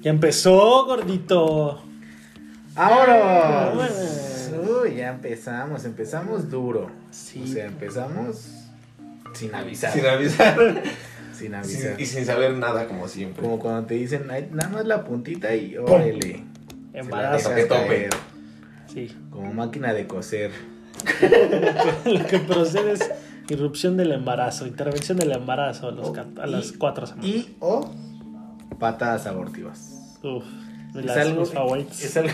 [0.00, 1.82] Ya empezó, gordito.
[2.76, 3.66] ¡Ahora!
[3.74, 4.50] Vámonos.
[4.84, 6.90] Uy, ya empezamos, empezamos duro.
[7.10, 7.42] Sí.
[7.44, 8.48] O sea, empezamos
[9.34, 9.92] sin avisar.
[9.92, 10.56] Sin avisar.
[11.38, 11.92] Sin avisar.
[11.96, 13.40] Sin- y sin saber nada, como siempre.
[13.44, 16.42] Como cuando te dicen, "Ay, nada más la puntita y órale.
[16.92, 17.54] Embarazo.
[17.54, 18.08] Que tope.
[18.92, 19.16] Sí.
[19.30, 20.50] Como máquina de coser.
[22.04, 23.08] Lo que procede es
[23.48, 27.26] irrupción del embarazo, intervención del embarazo a, los a las Y- cuatro semanas.
[27.30, 27.88] Y o
[28.80, 29.94] patadas abortivas.
[30.22, 30.44] Uf,
[30.94, 32.02] de Es algo, mis favoritas.
[32.02, 32.32] es algo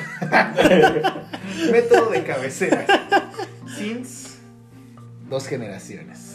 [1.70, 2.86] método de cabecera.
[3.76, 4.38] Since
[5.28, 6.30] dos generaciones.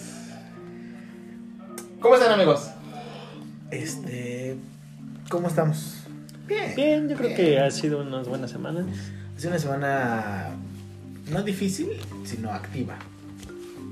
[2.00, 2.70] ¿Cómo están, amigos?
[3.72, 4.56] Este,
[5.30, 6.04] ¿cómo estamos?
[6.48, 6.74] Bien.
[6.76, 7.38] Bien, yo creo bien.
[7.38, 8.86] que ha sido unas buenas semanas.
[9.38, 10.50] Es una semana
[11.32, 11.90] no difícil,
[12.26, 12.98] sino activa.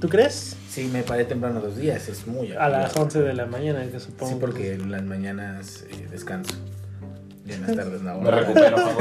[0.02, 0.56] ¿Tú crees?
[0.70, 2.70] Sí, me paré temprano dos días, es muy A activa.
[2.84, 4.34] las 11 de la mañana, que supongo.
[4.34, 6.56] Sí, porque en las mañanas eh, descanso.
[7.48, 8.20] Y en no.
[8.22, 8.78] Me recupero.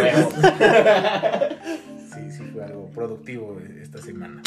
[2.15, 4.41] Sí, sí, fue algo productivo esta semana.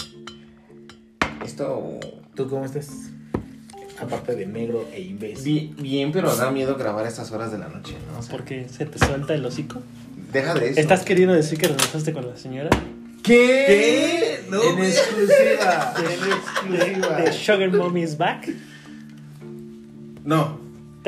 [1.45, 1.99] Esto.
[2.35, 2.89] ¿Tú cómo estás?
[4.01, 5.75] Aparte de negro e imbécil.
[5.77, 8.19] bi- Bien, pero da miedo grabar a estas horas de la noche, ¿no?
[8.19, 9.81] O sea, Porque se te suelta el hocico.
[10.33, 10.79] deja de eso.
[10.79, 12.69] ¿Estás queriendo decir que regresaste con la señora?
[13.23, 13.65] ¿Qué?
[13.67, 14.45] ¿Qué?
[14.49, 15.93] No, en exclusiva.
[15.97, 16.31] en The
[16.87, 17.31] exclusiva.
[17.33, 18.49] Sugar Mommy is back.
[20.23, 20.59] No.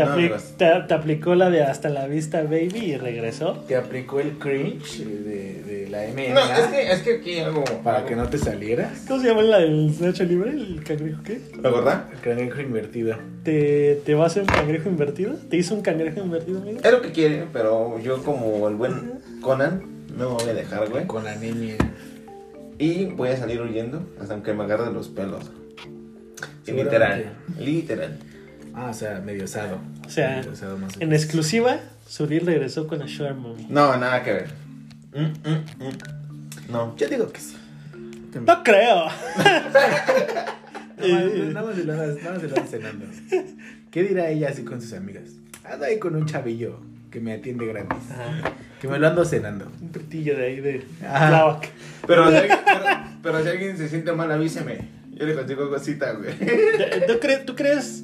[0.03, 0.43] Te, No, apli- amigos.
[0.57, 3.53] te- te aplicó la de hasta la vista, baby, y regresó.
[3.67, 7.63] Te aplicó el cringe de, de la MMA No, es que, es que aquí algo.
[7.83, 9.03] para que no te salieras.
[9.07, 10.51] ¿Cómo se llama la del Nacho Libre?
[10.51, 11.39] ¿El cangrejo qué?
[11.61, 12.05] ¿La verdad?
[12.13, 13.17] El cangrejo invertido.
[13.43, 15.33] ¿Te, ¿Te va a hacer un cangrejo invertido?
[15.49, 16.79] ¿Te hizo un cangrejo invertido, amigo?
[16.83, 19.81] Es lo que quiere, pero yo, como el buen Conan,
[20.17, 21.05] no me voy a dejar, güey.
[21.07, 21.75] Con anemia.
[22.77, 25.51] Y voy a salir huyendo hasta que me agarre los pelos.
[26.67, 27.33] Literal.
[27.59, 28.17] Literal.
[28.73, 29.79] Ah, o sea, medio osado.
[30.05, 33.67] O sea, Medio osado más En exclusiva, Suril regresó con la Sugar Mommy.
[33.69, 34.49] No, nada que ver.
[35.13, 36.71] Mm, mm, mm.
[36.71, 36.95] No.
[36.97, 37.57] Yo digo que sí.
[38.45, 39.07] No creo.
[39.37, 39.61] Nada
[41.01, 43.05] más, nada más se lo andas- nada más se lo cenando.
[43.91, 45.23] ¿Qué dirá ella así con sus amigas?
[45.63, 46.79] Ando ahí con un chavillo
[47.11, 47.97] que me atiende gratis.
[48.11, 48.53] Ajá.
[48.79, 49.69] Que me lo ando cenando.
[49.81, 50.85] Un pretillo de ahí de.
[50.99, 51.69] Tláhuac.
[52.07, 52.83] Pero si, alguien, pero,
[53.21, 54.87] pero si alguien se siente mal, avíseme.
[55.13, 56.31] Yo le consigo cosita, güey.
[56.39, 58.03] ¿Tú, cre- tú crees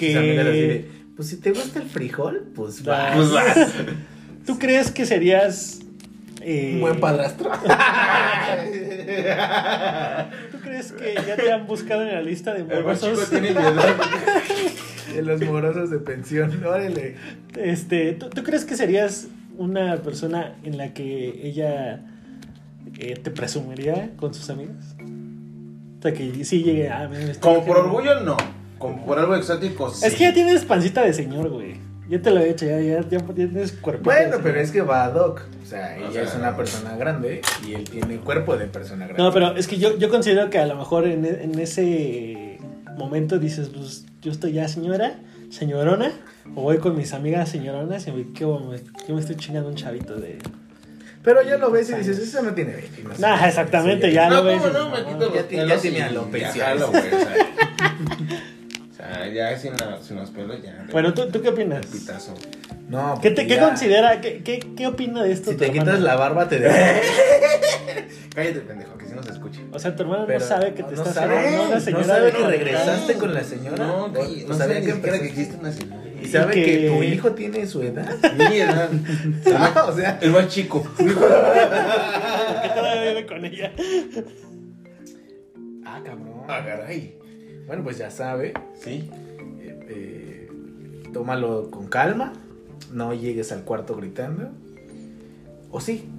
[0.00, 3.12] Que- así de, pues si te gusta el frijol, pues va.
[3.14, 3.56] Pues vas.
[4.46, 5.80] ¿Tú crees que serías
[6.42, 7.50] eh, Un buen padrastro.
[10.50, 13.28] ¿Tú crees que ya te han buscado en la lista de El morosos?
[13.30, 13.54] tiene.
[15.14, 16.64] De los morosos de pensión.
[16.64, 17.16] Órale.
[17.58, 19.26] Este, ¿tú, tú crees que serías
[19.58, 22.00] una persona en la que ella
[22.96, 24.94] eh, te presumiría con sus amigas?
[25.98, 27.10] O sea, que sí llegue a...
[27.40, 28.36] Como por orgullo, no.
[28.80, 30.06] Por algo exótico, sí.
[30.06, 31.76] Es que ya tienes pancita de señor, güey.
[32.08, 34.02] Yo te lo he hecho, ya, ya, ya tienes cuerpo.
[34.02, 35.42] Bueno, pero es que va a Doc.
[35.62, 39.04] O sea, ella O sea, es una persona grande y él tiene cuerpo de persona
[39.06, 39.22] grande.
[39.22, 42.58] No, pero es que yo, yo considero que a lo mejor en, en ese
[42.96, 45.20] momento dices, pues yo estoy ya señora,
[45.50, 46.10] señorona,
[46.56, 49.76] o voy con mis amigas señoronas y me, ¿qué, me, yo me estoy chingando un
[49.76, 50.38] chavito de...
[51.22, 53.02] Pero ya lo ves y dices, eso no tiene 20.
[53.04, 53.20] no sé.
[53.22, 54.62] Nah, exactamente, Sí, ya No, lo ves.
[54.62, 54.96] ¿cómo y no?
[54.96, 56.76] Quito "No, los ya y alopecia.
[59.14, 60.86] sea, ya sin, la- sin los pelos, ya.
[60.92, 61.86] Bueno, ¿tú, ¿tú qué opinas?
[61.86, 62.34] Pitazo.
[62.88, 66.00] No, ¿Qué, te, qué considera, qué, qué, qué opina de esto Si tu te quitas
[66.00, 66.76] la barba, te deja.
[68.34, 69.60] Cállate, pendejo, que si no se escuche.
[69.72, 72.32] O sea, tu hermano Pero no sabe que te no estás sabe, no señora sabe
[72.32, 73.76] que regresaste con la señora.
[73.86, 76.00] No, no, no sabía que que existe una señora.
[76.20, 76.88] Y sabe que- que...
[76.90, 78.12] tu hijo tiene su edad.
[78.50, 78.88] Mi edad.
[79.56, 80.82] Ah, o sea, El más chico.
[80.82, 81.12] ¿Por qué
[82.74, 83.72] todavía vive con ella?
[85.86, 86.42] ah, cabrón.
[86.48, 87.14] Ah, caray.
[87.70, 88.52] Bueno, pues ya sabe.
[88.82, 89.08] Sí.
[89.60, 90.48] eh, eh,
[91.12, 92.32] tómalo con calma.
[92.92, 94.48] No llegues al cuarto gritando.
[95.70, 96.10] O sí,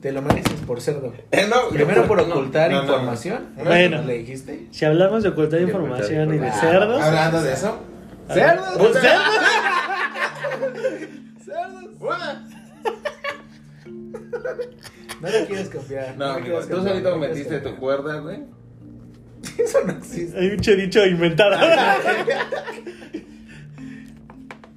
[0.00, 1.12] te lo mereces por cerdo.
[1.32, 3.48] Eh, no, Primero por no, ocultar no, no, información.
[3.56, 3.64] no.
[3.64, 4.02] Bueno.
[4.02, 4.68] ¿No le dijiste?
[4.70, 7.02] Si hablamos de ocultar De información y de cerdos...
[7.02, 7.76] Hablando de eso.
[8.32, 8.68] ¡Cerdos!
[8.78, 9.24] Pues, cerdos.
[11.46, 11.84] ¡Cerdos!
[11.98, 12.48] Buena.
[15.20, 16.16] No le quieres confiar.
[16.16, 18.59] No, amigo, tú solito metiste tu cuerda, güey.
[19.58, 20.38] Eso no existe.
[20.38, 21.56] Hay un dicho inventado.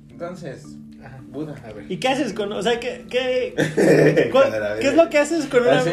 [0.09, 0.63] Entonces,
[1.03, 1.19] Ajá.
[1.29, 1.55] Buda.
[1.67, 1.85] A ver.
[1.89, 2.51] ¿Y qué haces con.?
[2.53, 3.53] O sea, ¿qué, qué.
[4.79, 5.83] ¿qué es lo que haces con una.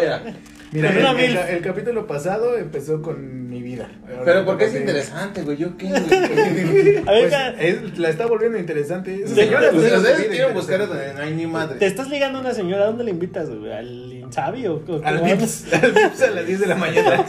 [0.73, 3.91] Mira, el, el- el capítulo pasado empezó con mi vida.
[4.09, 5.57] Ahora Pero porque es interesante, güey.
[5.57, 6.97] ¿Yo qué, güey?
[7.09, 9.23] A ver, Pues, es- la está volviendo interesante.
[9.25, 11.77] Esa señora Ustedes está ustedes quieren buscar donde no hay ni madre.
[11.81, 12.85] ¿Te estás ligando a una señora?
[12.85, 13.73] ¿A dónde le invitas, güey?
[13.73, 17.27] ¿Al Insabi o, o Al Vips, al Vips a las 10 de la mañana.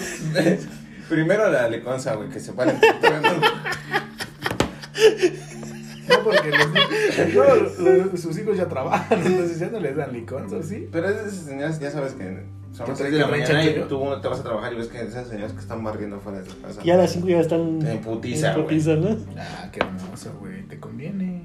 [1.11, 2.79] Primero la leconza, güey, que se paren.
[6.07, 6.51] No, porque
[7.33, 10.87] los, no, sus hijos ya trabajan, entonces ya no les dan liconzo, ¿sí?
[10.89, 12.43] Pero esas señoras, ya sabes que
[12.73, 14.77] son Que las traen 6 de la mañana y tú te vas a trabajar y
[14.77, 16.79] ves que esas señoras que están barriendo fuera de su casa.
[16.81, 17.85] Y a las 5 ya están.
[17.85, 19.17] En putiza, en putiza, ¿no?
[19.37, 21.43] Ah, qué hermoso, güey, te conviene.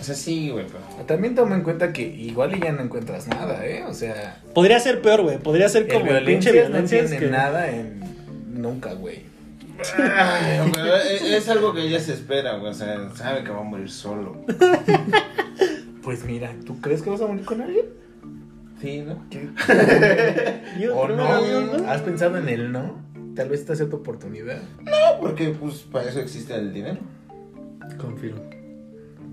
[0.00, 1.04] O sea, sí, güey, pero.
[1.04, 3.84] También toma en cuenta que igual y ya no encuentras nada, ¿eh?
[3.84, 5.38] O sea, Podría ser peor, güey.
[5.38, 8.11] Podría ser como el pinche violencia no tiene nada en
[8.52, 9.22] nunca, güey.
[9.98, 12.70] Ay, pero es, es algo que ella se espera, güey.
[12.70, 14.44] O sea, sabe que va a morir solo.
[16.02, 17.86] Pues mira, ¿tú crees que vas a morir con alguien?
[18.80, 19.24] Sí, ¿no?
[20.80, 21.88] Yo, ¿O ¿no?
[21.88, 23.00] ¿Has pensado en el no?
[23.36, 24.60] Tal vez esta sea tu oportunidad.
[24.82, 26.98] No, porque pues para eso existe el dinero.
[27.98, 28.42] Confirmo.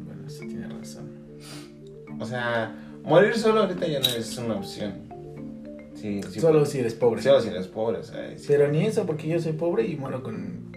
[0.05, 1.09] Bueno, sí tiene razón.
[2.19, 5.08] O sea, morir solo ahorita ya no es una opción.
[5.99, 6.39] Sí, sí.
[6.39, 7.21] Solo si eres pobre.
[7.21, 8.37] Solo si eres pobre, o sea.
[8.37, 8.45] sí.
[8.47, 10.69] Pero ni eso, porque yo soy pobre y muero con...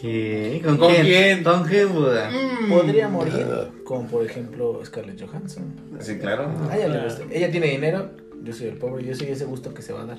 [0.00, 0.60] ¿Qué?
[0.64, 1.02] ¿Con, ¿Con quién?
[1.04, 1.44] quién?
[1.44, 2.30] ¿Con quién, Buda?
[2.30, 2.68] Mm.
[2.70, 3.46] Podría morir
[3.84, 5.64] con, por ejemplo, Scarlett Johansson.
[6.00, 6.50] Sí, claro.
[6.74, 7.22] Ella le gusta.
[7.30, 8.10] Ella tiene dinero,
[8.42, 10.18] yo soy el pobre, yo soy ese gusto que se va a dar.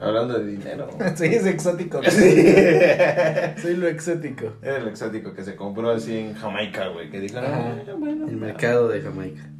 [0.00, 0.88] Hablando de dinero.
[1.16, 2.00] soy ese exótico.
[2.10, 4.54] soy lo exótico.
[4.62, 7.10] Era el exótico que se compró así en Jamaica, güey.
[7.10, 7.36] Que dijo.
[7.38, 8.28] "Ah, bueno.
[8.28, 9.50] El mercado de Jamaica.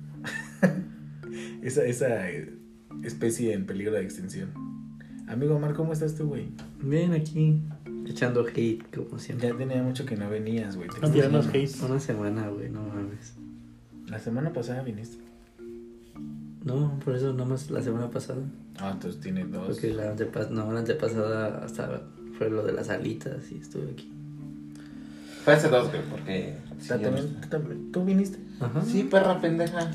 [1.63, 2.49] Esa, esa eh,
[3.03, 4.51] especie en peligro de extinción.
[5.29, 6.49] Amigo Omar, ¿cómo estás tú, güey?
[6.83, 7.61] Bien, aquí.
[8.07, 9.49] Echando hate, como siempre.
[9.49, 10.89] Ya tenía mucho que no venías, güey.
[10.89, 11.45] Te No extrañaba.
[11.53, 11.71] hate.
[11.85, 13.35] Una semana, güey, no mames.
[14.09, 15.23] La semana pasada viniste.
[16.65, 18.43] No, por eso nomás la semana pasada.
[18.79, 19.67] Ah, entonces tiene dos.
[19.69, 22.03] Porque la antepasada, no, la antepasada hasta
[22.37, 24.11] fue lo de las alitas y estuve aquí.
[25.45, 26.57] Fue hace dos, güey, porque.
[26.81, 28.39] sí, ¿Tú, yo- también, tú también- ¿Tú viniste?
[28.61, 28.83] Ajá.
[28.85, 29.91] Sí, perra pendeja.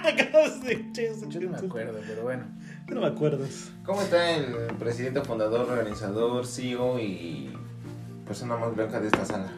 [1.28, 2.44] Yo no me acuerdo, pero bueno.
[2.88, 3.46] Yo no me acuerdo.
[3.84, 7.50] ¿Cómo está el presidente, fundador, organizador, CEO y
[8.26, 9.52] persona más blanca de esta sala?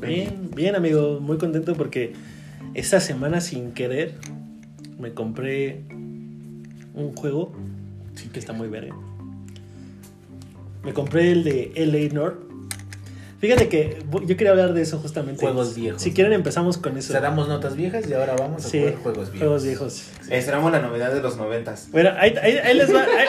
[0.00, 1.20] Bien, bien, amigo.
[1.20, 2.14] Muy contento porque
[2.74, 4.14] esta semana sin querer
[4.98, 5.84] me compré
[6.94, 7.52] un juego
[8.32, 8.94] que está muy verga.
[10.84, 12.49] Me compré el de LA North.
[13.40, 15.40] Fíjate que yo quería hablar de eso justamente.
[15.40, 16.02] Juegos viejos.
[16.02, 17.12] Si quieren empezamos con O eso.
[17.12, 19.38] sea, damos notas viejas y ahora vamos a Sí, jugar juegos viejos.
[19.38, 20.04] juegos viejos.
[20.30, 21.88] Esperamos la novedad de los noventas.
[21.90, 23.26] Bueno, ahí, ahí- ahí les va, ahí,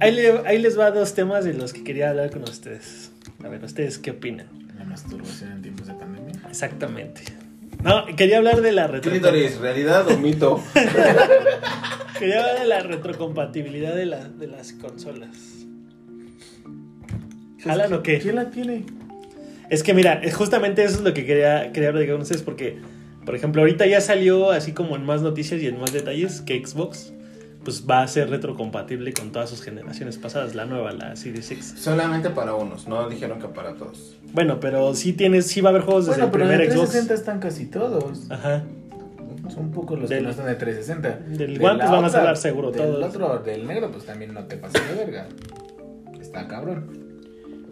[0.00, 3.12] ahí le- ahí les va dos temas de los que quería hablar con ustedes.
[3.44, 4.46] A ver, ¿ustedes qué opinan?
[4.78, 6.34] La masturbación en tiempos de pandemia.
[6.48, 7.22] Exactamente.
[7.82, 9.12] No, quería hablar de la retro...
[9.12, 10.62] ¿realidad o mito?
[12.18, 15.36] Quería hablar de la retrocompatibilidad de, la, de las consolas.
[17.62, 18.20] ¿Jalan o qué?
[18.20, 18.86] ¿Quién la tiene?
[19.70, 22.78] Es que mira, es justamente eso es lo que quería, quería hablar con ustedes porque,
[23.24, 26.64] por ejemplo, ahorita ya salió así como en más noticias y en más detalles que
[26.64, 27.12] Xbox
[27.64, 31.74] pues va a ser retrocompatible con todas sus generaciones pasadas, la nueva, la Series X.
[31.78, 34.16] Solamente para unos, no dijeron que para todos.
[34.34, 36.70] Bueno, pero sí tienes, sí va a haber juegos desde Bueno, pero el en primer
[36.72, 36.90] el Xbox.
[36.90, 38.30] 360 están casi todos.
[38.30, 38.64] Ajá.
[39.48, 41.08] Son pocos los Del- que no están de 360.
[41.38, 43.02] del De One, pues, van a salar seguro del todos.
[43.02, 45.26] otro, del negro, pues también no te pases de verga.
[46.20, 46.90] Está cabrón.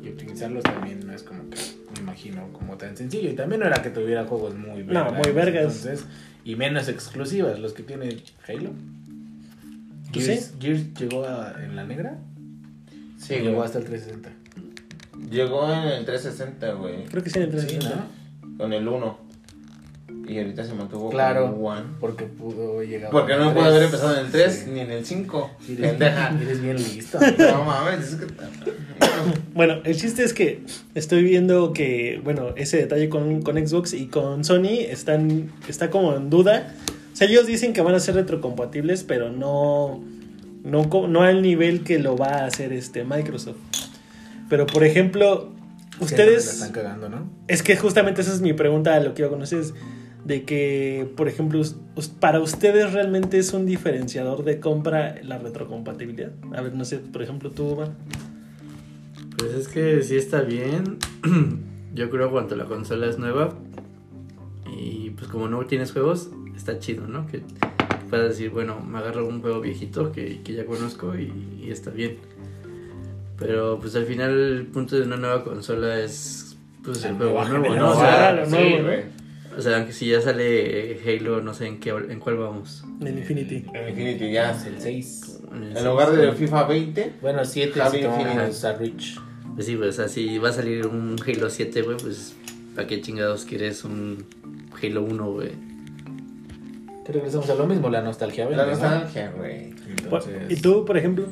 [0.02, 1.56] Y optimizarlos también no es como que,
[2.02, 3.30] imagino, como tan sencillo.
[3.30, 5.84] Y también no era que tuviera juegos muy No, muy vergas.
[5.84, 6.04] Entonces,
[6.44, 8.70] y menos exclusivas, los que tiene Halo.
[10.12, 12.18] Gears, Gears llegó a- en la negra.
[13.18, 13.64] Sí, llegó güey.
[13.66, 14.30] hasta el 360.
[15.30, 17.04] Llegó en el 360, güey.
[17.04, 18.08] Creo que sí en el Sí, 360.
[18.42, 18.58] ¿no?
[18.58, 19.18] Con el 1.
[20.28, 21.46] Y ahorita se mantuvo Claro.
[21.46, 21.82] One.
[22.00, 23.10] Porque pudo llegar.
[23.10, 23.66] Porque no pudo 3.
[23.66, 24.70] haber empezado en el 3 Sí.
[24.70, 25.50] ni en el 5.
[25.68, 26.38] Eres, Pendeja.
[26.42, 27.18] eres bien listo.
[27.38, 28.26] No mames, es que.
[29.54, 30.62] Bueno, el chiste es que
[30.94, 36.14] estoy viendo que, bueno, ese detalle con, con Xbox y con Sony están, está como
[36.16, 36.74] en duda.
[37.12, 40.02] O sea, ellos dicen que van a ser retrocompatibles, pero no,
[40.64, 43.56] no, no al nivel que lo va a hacer este Microsoft.
[44.48, 45.52] Pero, por ejemplo,
[45.98, 46.46] La ustedes...
[46.54, 47.28] están cagando, ¿no?
[47.48, 49.74] Es que justamente esa es mi pregunta a lo que iba con ustedes.
[50.24, 51.62] De que, por ejemplo,
[52.20, 56.32] para ustedes realmente es un diferenciador de compra la retrocompatibilidad.
[56.54, 57.92] A ver, no sé, por ejemplo, tú, Omar.
[59.36, 60.98] Pues es que sí está bien.
[61.94, 63.54] Yo creo cuando la consola es nueva.
[64.74, 67.26] Y pues como no tienes juegos, está chido, ¿no?
[67.26, 67.42] Que
[68.08, 71.90] puedas decir, bueno, me agarro un juego viejito que, que ya conozco y, y está
[71.90, 72.18] bien.
[73.38, 77.44] Pero pues al final el punto de una nueva consola es pues La el juego
[77.44, 77.90] nuevo, ¿no?
[77.90, 78.76] O sea, sí.
[79.56, 82.84] O sea, aunque si ya sale Halo, no sé en qué en cuál vamos.
[83.00, 83.64] En el Infinity.
[83.74, 84.50] En Infinity ya.
[84.66, 85.40] El 6.
[85.52, 87.12] En el En lugar de FIFA 20.
[87.20, 88.66] Bueno, 7 Javi si tomamos Infinity.
[88.66, 89.20] a Rich.
[89.54, 92.34] Pues sí, pues, o sea, si va a salir un Halo 7, güey, pues
[92.74, 94.24] ¿para qué chingados quieres un
[94.82, 95.50] Halo 1, güey?
[97.04, 98.48] Que regresamos a lo mismo, la nostalgia.
[98.48, 98.90] La vende, ¿no?
[98.90, 99.74] nostalgia, güey.
[99.88, 101.26] Entonces, ¿Y tú, por ejemplo?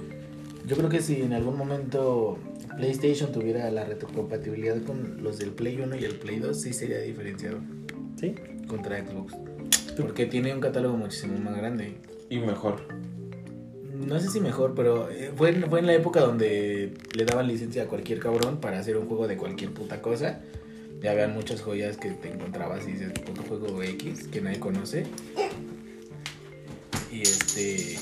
[0.66, 2.38] Yo creo que si en algún momento
[2.76, 6.98] PlayStation tuviera la retrocompatibilidad con los del Play 1 y el Play 2, sí sería
[6.98, 7.58] diferenciado.
[8.16, 8.34] ¿Sí?
[8.66, 9.34] contra Xbox.
[9.96, 11.98] Porque tiene un catálogo muchísimo más grande.
[12.28, 12.80] Y mejor.
[14.06, 17.46] No sé si mejor, pero eh, fue, en- fue en la época donde le daban
[17.48, 20.40] licencia a cualquier cabrón para hacer un juego de cualquier puta cosa.
[21.02, 25.04] Ya habían muchas joyas que te encontrabas y dices, puto juego X que nadie conoce.
[27.10, 27.96] Y este.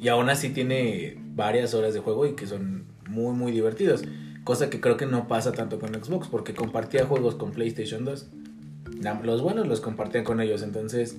[0.00, 4.02] Y aún así tiene varias horas de juego y que son muy, muy divertidos.
[4.44, 8.28] Cosa que creo que no pasa tanto con Xbox, porque compartía juegos con PlayStation 2.
[9.24, 11.16] Los buenos los compartían con ellos, entonces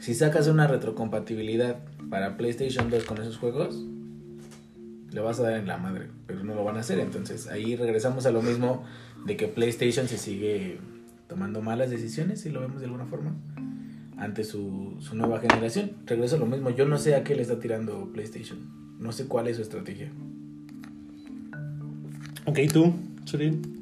[0.00, 1.78] si sacas una retrocompatibilidad
[2.10, 3.84] para PlayStation 2 con esos juegos,
[5.10, 7.00] le vas a dar en la madre, pero no lo van a hacer.
[7.00, 8.84] Entonces ahí regresamos a lo mismo
[9.26, 10.78] de que PlayStation se sigue
[11.26, 13.34] tomando malas decisiones, si lo vemos de alguna forma,
[14.16, 15.92] ante su, su nueva generación.
[16.06, 18.58] Regreso a lo mismo, yo no sé a qué le está tirando PlayStation,
[18.98, 20.10] no sé cuál es su estrategia.
[22.46, 22.94] Ok, tú,
[23.24, 23.77] Churin.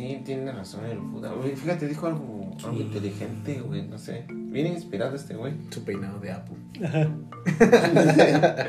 [0.00, 1.30] Sí, tiene razón el Buda.
[1.32, 2.82] Güey, fíjate, dijo algo, algo Sí.
[2.84, 4.24] inteligente, güey, no sé.
[4.30, 5.52] Bien inspirado este güey.
[5.70, 6.30] Su peinado de.
[6.30, 6.46] Ajá.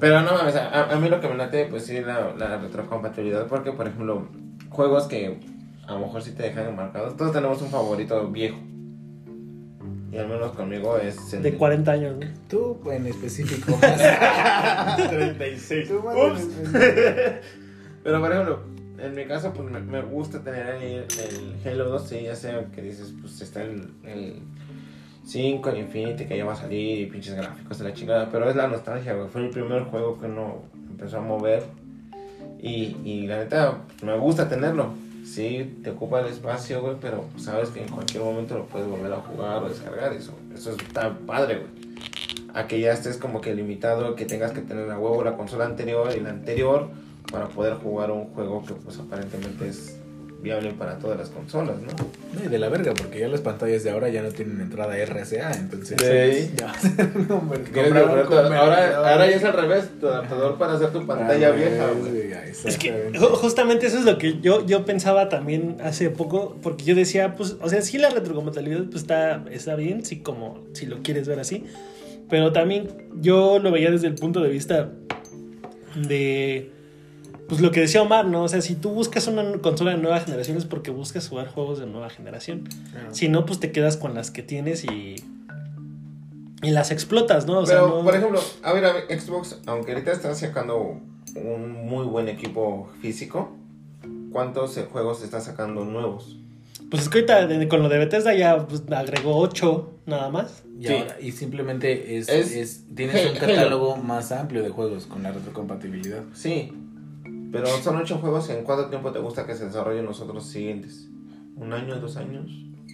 [0.00, 2.58] Pero no, o sea, a, a mí lo que me late, pues sí, la, la
[2.58, 3.46] retrocompatibilidad.
[3.46, 4.26] Porque, por ejemplo,
[4.68, 5.38] juegos que
[5.86, 7.16] a lo mejor sí te dejan marcados.
[7.16, 8.58] Todos tenemos un favorito viejo.
[10.12, 12.26] Y al menos conmigo es el De 40 años, ¿no?
[12.48, 13.78] Tú en específico.
[15.08, 15.88] 36.
[15.88, 16.40] Tú más en Ups.
[16.40, 16.78] específico.
[18.04, 21.06] Pero por ejemplo, en mi caso, pues me, gusta tener el,
[21.64, 24.40] Halo 2, sí, ya sé que dices, pues está el, el
[25.24, 28.48] 5, el Infinity que ya va a salir y pinches gráficos de la chingada, pero
[28.48, 29.28] es la nostalgia, güey.
[29.28, 31.64] Fue el primer juego que uno empezó a mover
[32.60, 34.94] y, y la neta, me gusta tenerlo.
[35.24, 39.12] Sí, te ocupa el espacio, güey, pero sabes que en cualquier momento lo puedes volver
[39.12, 41.86] a jugar o descargar, eso, eso está padre, güey.
[42.54, 45.66] A que ya estés como que limitado, que tengas que tener a huevo la consola
[45.66, 46.88] anterior y la anterior
[47.30, 49.96] para poder jugar un juego que pues aparentemente es
[50.42, 51.88] viable para todas las consolas, ¿no?
[52.38, 54.94] No, y de la verga, porque ya las pantallas de ahora ya no tienen entrada
[54.96, 56.52] RCA, entonces Sí.
[56.56, 57.62] ya va a ser un hombre.
[57.62, 58.56] ¿Quieres comprar un comprar tu- convertidor.
[58.56, 61.86] ahora, ahora ya es al revés, tu adaptador para hacer tu pantalla vieja,
[62.30, 66.84] ya, Es que justamente eso es lo que yo, yo pensaba también hace poco, porque
[66.84, 70.86] yo decía, pues, o sea, sí la retrocompatibilidad pues, está, está bien, sí, como si
[70.86, 71.64] lo quieres ver así,
[72.30, 72.88] pero también
[73.20, 74.90] yo lo veía desde el punto de vista
[75.96, 76.70] de,
[77.48, 78.42] pues lo que decía Omar, ¿no?
[78.44, 81.78] O sea, si tú buscas una consola de nueva generación es porque buscas jugar juegos
[81.78, 83.14] de nueva generación, Claro.
[83.14, 85.16] si no, pues te quedas con las que tienes y,
[86.62, 87.58] y las explotas, ¿no?
[87.60, 91.00] O sea, Pero, no- por ejemplo, a ver, a ver, Xbox, aunque ahorita están sacando
[91.34, 93.52] un muy buen equipo físico,
[94.32, 96.36] ¿cuántos eh, juegos está sacando nuevos?
[96.90, 100.62] Pues es que ahorita con lo de Bethesda ya pues, agregó 8 nada más.
[100.80, 100.92] Y, Sí.
[100.94, 105.32] ahora- y simplemente es, Es- es- tienes un catálogo más amplio de juegos con la
[105.32, 106.22] retrocompatibilidad.
[106.34, 106.72] Sí,
[107.52, 108.48] pero son ocho juegos.
[108.50, 111.08] ¿En cuánto tiempo te gusta que se desarrollen los otros siguientes?
[111.56, 112.50] ¿Un año, dos años?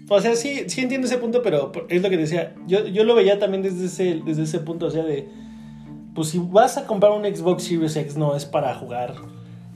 [0.08, 2.54] O sea, sí, sí entiendo ese punto, pero es lo que decía.
[2.66, 5.28] Yo, yo lo veía también desde ese, desde ese punto, o sea, de...
[6.14, 9.14] Pues si vas a comprar un Xbox Series X, no es para jugar...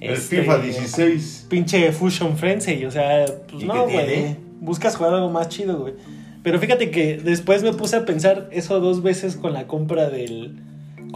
[0.00, 1.46] este, 16.
[1.48, 4.36] Pinche Fusion Frenzy, o sea, pues ¿Y no, güey.
[4.60, 5.94] Buscas jugar algo más chido, güey.
[6.42, 10.62] Pero fíjate que después me puse a pensar eso dos veces con la compra del...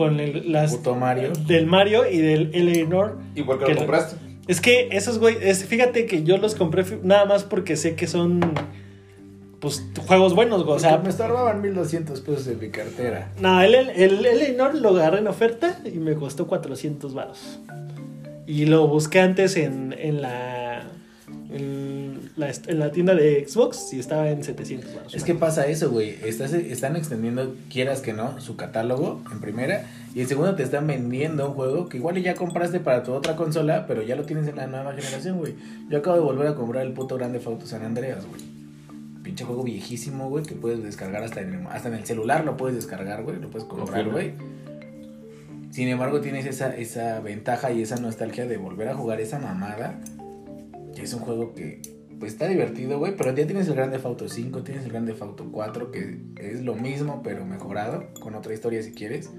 [0.00, 0.76] Con el, las...
[0.76, 1.33] Puto Mario.
[1.47, 3.19] Del Mario y del Eleanor.
[3.35, 4.16] ¿Y por qué Que lo compraste?
[4.49, 8.07] Es que esos güey, es, fíjate que yo los compré nada más porque sé que
[8.07, 8.40] son
[9.61, 10.76] pues juegos buenos, güey.
[10.76, 13.30] O sea, sea, me estorbaban 1200 pesos en mi cartera.
[13.40, 17.61] no, el, el, el Eleanor lo agarré en oferta y me costó 400 varos.
[18.47, 20.83] Y lo busqué antes en, en la
[21.52, 22.10] en
[22.40, 25.14] la, en la tienda de Xbox y estaba en 700 varos.
[25.14, 26.16] Es que pasa eso, güey.
[26.25, 29.87] Estás, están extendiendo, quieras que no, su catálogo en primera.
[30.14, 33.37] Y en segundo te están vendiendo un juego que igual ya compraste para tu otra
[33.37, 35.54] consola, pero ya lo tienes en la nueva generación, güey.
[35.88, 38.40] Yo acabo de volver a comprar el puto Grande Auto San Andreas, güey.
[39.23, 42.56] Pinche juego viejísimo, güey, que puedes descargar hasta en, el, hasta en el celular, lo
[42.56, 44.32] puedes descargar, güey, lo puedes comprar, güey.
[45.70, 50.00] Sin embargo, tienes esa, esa ventaja y esa nostalgia de volver a jugar esa mamada.
[50.94, 51.80] Que es un juego que
[52.21, 55.49] pues está divertido, güey, pero ya tienes el Grande Auto 5, tienes el Grande Auto
[55.50, 59.31] 4, que es lo mismo, pero mejorado, con otra historia si quieres.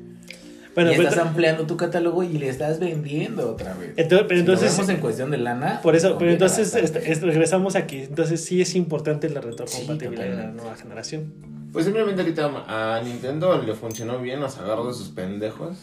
[0.74, 3.94] Bueno, y pero estás ampliando tu catálogo y le estás vendiendo otra vez.
[3.98, 5.82] entonces, pero Si lo entonces vemos en cuestión de lana.
[5.82, 8.00] por eso, pero entonces este, este, regresamos aquí.
[8.02, 11.34] Entonces sí es importante la Sí, retrocompatibilidad de la nueva generación.
[11.74, 15.78] Pues simplemente ahorita a Nintendo le funcionó bien, los agarró de sus pendejos.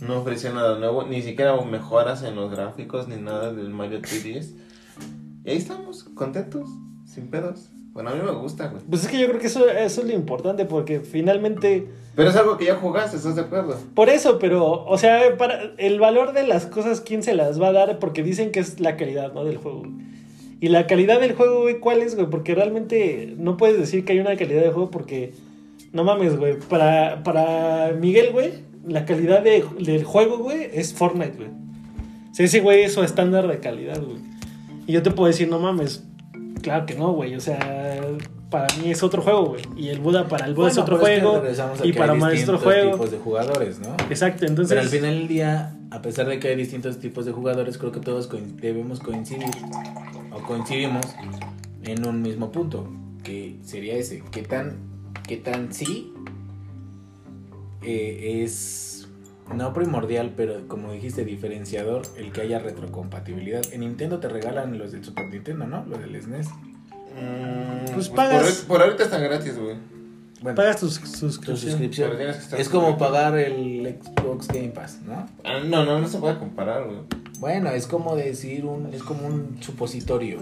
[0.00, 4.48] No ofreció nada nuevo, ni siquiera mejoras en los gráficos ni nada del Mario 3DS.
[5.44, 6.68] Y ahí estamos, contentos,
[7.06, 7.68] sin pedos.
[7.92, 8.82] Bueno, a mí me gusta, güey.
[8.90, 11.86] Pues es que yo creo que eso, eso es lo importante porque finalmente...
[12.16, 13.76] Pero es algo que ya jugaste, ¿estás de acuerdo?
[13.94, 17.68] Por eso, pero, o sea, para el valor de las cosas, ¿quién se las va
[17.68, 17.98] a dar?
[18.00, 19.44] Porque dicen que es la calidad, ¿no?
[19.44, 19.82] Del juego.
[20.60, 22.28] Y la calidad del juego, güey, ¿cuál es, güey?
[22.28, 25.32] Porque realmente no puedes decir que hay una calidad de juego porque,
[25.92, 26.58] no mames, güey.
[26.68, 28.54] Para, para Miguel, güey,
[28.88, 31.48] la calidad de- del juego, güey, es Fortnite, güey.
[31.48, 34.18] O sea, ese güey es su estándar de calidad, güey.
[34.86, 36.04] Y yo te puedo decir, no mames,
[36.62, 37.34] claro que no, güey.
[37.34, 38.00] O sea,
[38.50, 39.62] para mí es otro juego, güey.
[39.76, 41.84] Y el Buda para el Buda es Bueno, otro pero es que juego.
[41.84, 42.92] y para distintos juego.
[42.92, 43.94] tipos de jugadores, ¿no?
[44.10, 44.70] Exacto, entonces.
[44.70, 47.92] Pero al final del día, a pesar de que hay distintos tipos de jugadores, creo
[47.92, 49.48] que todos coin- debemos coincidir
[50.32, 51.06] o coincidimos
[51.84, 52.88] en un mismo punto,
[53.22, 54.76] que sería ese, qué tan,
[55.26, 56.12] qué tan sí
[57.82, 59.03] eh, es
[59.52, 63.62] no primordial, pero como dijiste, diferenciador el que haya retrocompatibilidad.
[63.72, 65.84] En Nintendo te regalan los del Super Nintendo, ¿no?
[65.86, 66.48] Los del SNES.
[66.48, 69.76] Mm, Pues pagas- Por, ahorita están gratis, güey.
[70.42, 71.80] Bueno, Pagas tus tu suscripción.
[72.58, 75.26] Es como pagar el Xbox Game Pass, ¿no?
[75.44, 76.98] Ah, no, no, no se puede comparar, güey.
[77.38, 80.38] Bueno, es como decir un, es como un supositorio.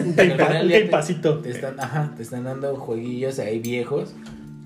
[0.00, 1.38] Un Game final Pa- un ya Game te- Pasito.
[1.38, 4.14] Te están, ajá, te están dando jueguillos ahí viejos.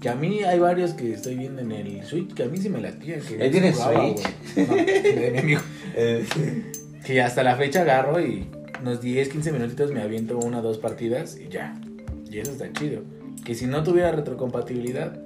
[0.00, 2.68] Que a mí hay varios que estoy viendo en el Switch que a mí sí
[2.68, 3.18] me latía.
[3.18, 4.68] Que ¿Ahí tienes jugaba, Switch?
[4.68, 5.60] No, de mi amigo.
[7.06, 8.48] Que hasta la fecha agarro y
[8.82, 11.80] unos 10, 15 minutitos me aviento una o dos partidas y ya.
[12.28, 13.02] Y eso está chido.
[13.44, 15.16] Que si no tuviera retrocompatibilidad,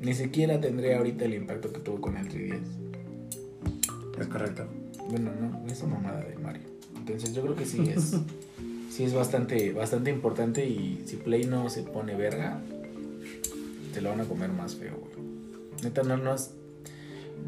[0.00, 2.60] ni siquiera tendría ahorita el impacto que tuvo con el 3DS.
[4.20, 4.66] Es correcto.
[5.08, 6.62] Bueno, no, esa mamada de Mario.
[6.96, 8.16] Entonces yo creo que sí es,
[8.90, 12.60] sí es bastante, bastante importante y si Play no se pone verga,
[13.92, 15.26] te lo van a comer más feo, güey.
[15.82, 16.50] Neta, no nos...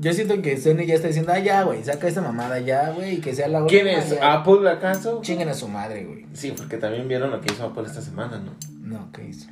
[0.00, 3.16] Yo siento que Sony ya está diciendo, ah, ya, güey, saca esta mamada ya, güey,
[3.16, 4.10] y que sea la ¿Quién última, es?
[4.10, 4.32] ya".
[4.32, 5.20] ¿Apple acaso?
[5.22, 6.26] Chinguen a su madre, güey.
[6.32, 8.54] Sí, porque también vieron lo que hizo Apple esta semana, ¿no?
[8.80, 9.48] No, ¿qué hizo?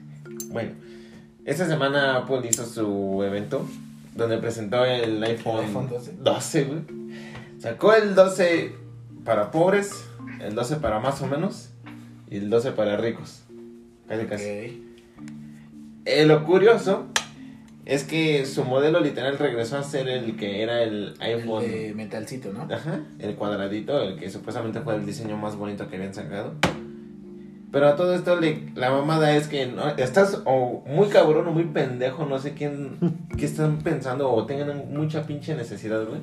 [0.47, 0.73] Bueno,
[1.45, 3.67] esta semana Apple hizo su evento
[4.17, 6.13] donde presentó el iPhone, iPhone 12.
[6.21, 6.81] 12, güey.
[7.59, 8.73] Sacó el 12
[9.25, 9.93] para pobres,
[10.41, 11.69] el 12 para más o menos
[12.31, 13.43] y el 12 para ricos.
[14.09, 14.87] Casi, casi.
[16.05, 17.07] Eh, lo curioso
[17.85, 21.65] es que su modelo literal regresó a ser el que era el iPhone.
[21.65, 22.63] El de metalcito, ¿no?
[22.73, 26.55] Ajá, el cuadradito, el que supuestamente fue el diseño más bonito que habían sacado.
[27.73, 31.53] Pero a todo esto le- la mamada es que no, estás o muy cabrón o
[31.53, 32.97] muy pendejo, no sé quién,
[33.39, 36.21] qué están pensando o tengan mucha pinche necesidad, güey.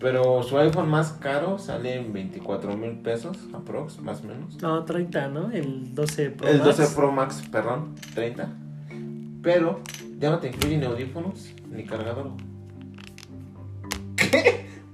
[0.00, 4.60] Pero su iPhone más caro sale en 24 mil pesos, aprox, más o menos.
[4.62, 5.50] No, 30, ¿no?
[5.50, 6.76] El 12 Pro el Max.
[6.78, 8.48] 12 Pro Max, perdón, 30.
[9.42, 9.80] Pero
[10.20, 12.30] ya no te incluye ni audífonos ni cargador.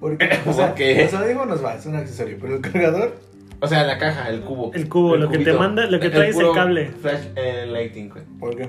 [0.01, 3.17] Porque, o sea, que- los audífonos va, es un accesorio, pero el cargador...
[3.61, 4.73] O sea, la caja, el cubo.
[4.75, 6.89] El cubo, lo que te manda- lo que trae es el cable.
[6.89, 8.25] Flash eh, lighting, güey.
[8.39, 8.69] ¿Por qué?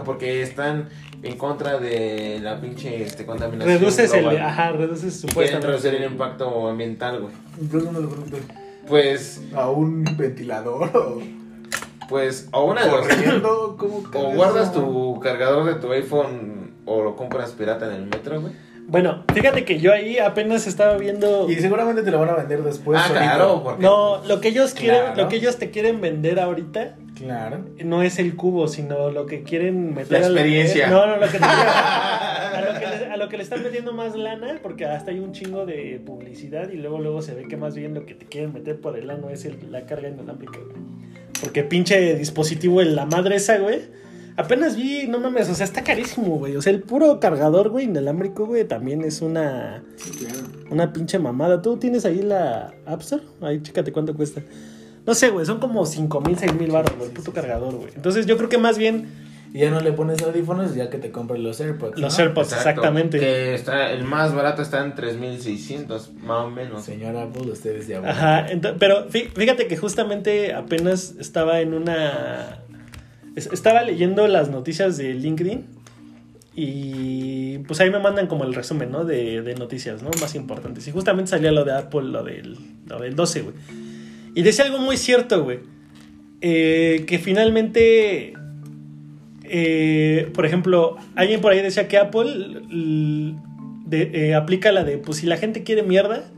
[0.00, 0.88] Que porque están
[1.22, 3.78] en contra de la pinche este, contaminación.
[3.78, 4.20] Reduces el.
[4.20, 4.38] global.
[4.42, 6.06] Ajá, reduces Y Quieren reducir el supuestamente.
[6.06, 7.32] impacto ambiental, güey.
[7.60, 8.36] Entonces no lo pregunto.
[8.86, 11.20] Pues, ¿A un ventilador o
[12.08, 13.06] pues, o una de dos.
[14.14, 18.52] O guardas tu cargador de tu iPhone o lo compras pirata en el metro, güey.
[18.86, 21.46] Bueno, fíjate que yo ahí apenas estaba viendo.
[21.50, 22.98] Y seguramente te lo van a vender después.
[22.98, 23.24] ah, solito.
[23.26, 23.82] claro, porque.
[23.82, 25.22] No, lo que ellos quieren, Claro.
[25.24, 27.64] lo que ellos te quieren vender ahorita Claro.
[27.84, 30.88] no es el cubo, sino lo que quieren meter La a experiencia.
[30.88, 33.92] no, no, lo que te- a, lo que le, a lo que le están metiendo
[33.92, 37.56] más lana, porque hasta hay un chingo de publicidad y luego luego se ve que
[37.56, 40.58] más bien lo que te quieren meter por el ano es el- la carga inalámbrica,
[40.58, 40.76] güey.
[41.40, 43.80] Porque pinche dispositivo en la madre esa, güey.
[44.36, 46.54] Apenas vi, no mames, o sea, está carísimo, güey.
[46.54, 50.46] O sea, el puro cargador, güey, inalámbrico, güey, también es una Sí, claro.
[50.70, 51.60] una pinche mamada.
[51.60, 53.22] ¿Tú tienes ahí la App Store?
[53.40, 54.40] Ahí, chécate cuánto cuesta.
[55.08, 57.88] No sé, güey, son como 5 mil, 6 mil baros, güey, el puto cargador, güey.
[57.96, 59.08] Entonces yo creo que más bien
[59.54, 61.98] Y ya no le pones audífonos ya que te compras los AirPods.
[61.98, 62.24] los ¿no?
[62.24, 62.68] AirPods, Exacto.
[62.68, 63.18] exactamente.
[63.18, 66.84] Que está, el más barato está en 3600, más o menos.
[66.84, 68.46] Señor Apple, ustedes ya Ajá,
[68.78, 72.58] pero fí- fíjate que justamente apenas estaba en una...
[73.34, 75.64] es- Estaba leyendo las noticias de LinkedIn
[76.54, 79.04] y pues ahí me mandan como el resumen, ¿no?
[79.04, 80.10] De, de noticias, ¿no?
[80.20, 80.86] Más importantes.
[80.88, 83.54] Y justamente salía lo de Apple, lo del, lo del 12, güey.
[84.34, 85.58] Y decía algo muy cierto, güey.
[86.40, 88.34] Eh, que finalmente,
[89.44, 92.60] eh, por ejemplo, alguien por ahí decía que Apple
[93.86, 96.30] de- eh, aplica la de, pues si la gente quiere mierda,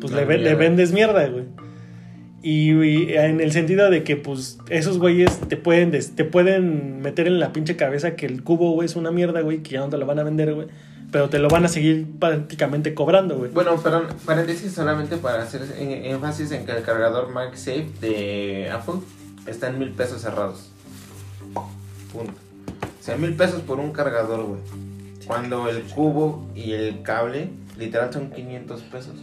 [0.00, 0.58] pues le, ve- le mierda.
[0.58, 1.44] vendes mierda, güey.
[2.44, 7.00] Y, y en el sentido de que, pues, esos güeyes te pueden, des- te pueden
[7.00, 9.80] meter en la pinche cabeza que el cubo, güey, es una mierda, güey, que ya
[9.80, 10.66] no te lo van a vender, güey.
[11.12, 13.50] Pero te lo van a seguir prácticamente cobrando, güey.
[13.52, 18.94] Bueno, perdón, paréntesis solamente para hacer en- énfasis en que el cargador MagSafe de Apple
[19.46, 20.70] está en mil pesos cerrados.
[22.12, 22.32] Punto.
[23.00, 24.60] O sea, mil pesos por un cargador, güey.
[25.26, 29.14] Cuando el cubo y el cable, literal, son 500 pesos.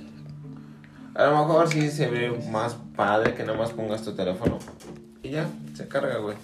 [1.15, 4.59] A lo mejor sí se ve más padre que nomás pongas tu teléfono
[5.23, 6.35] y ya, se carga, güey.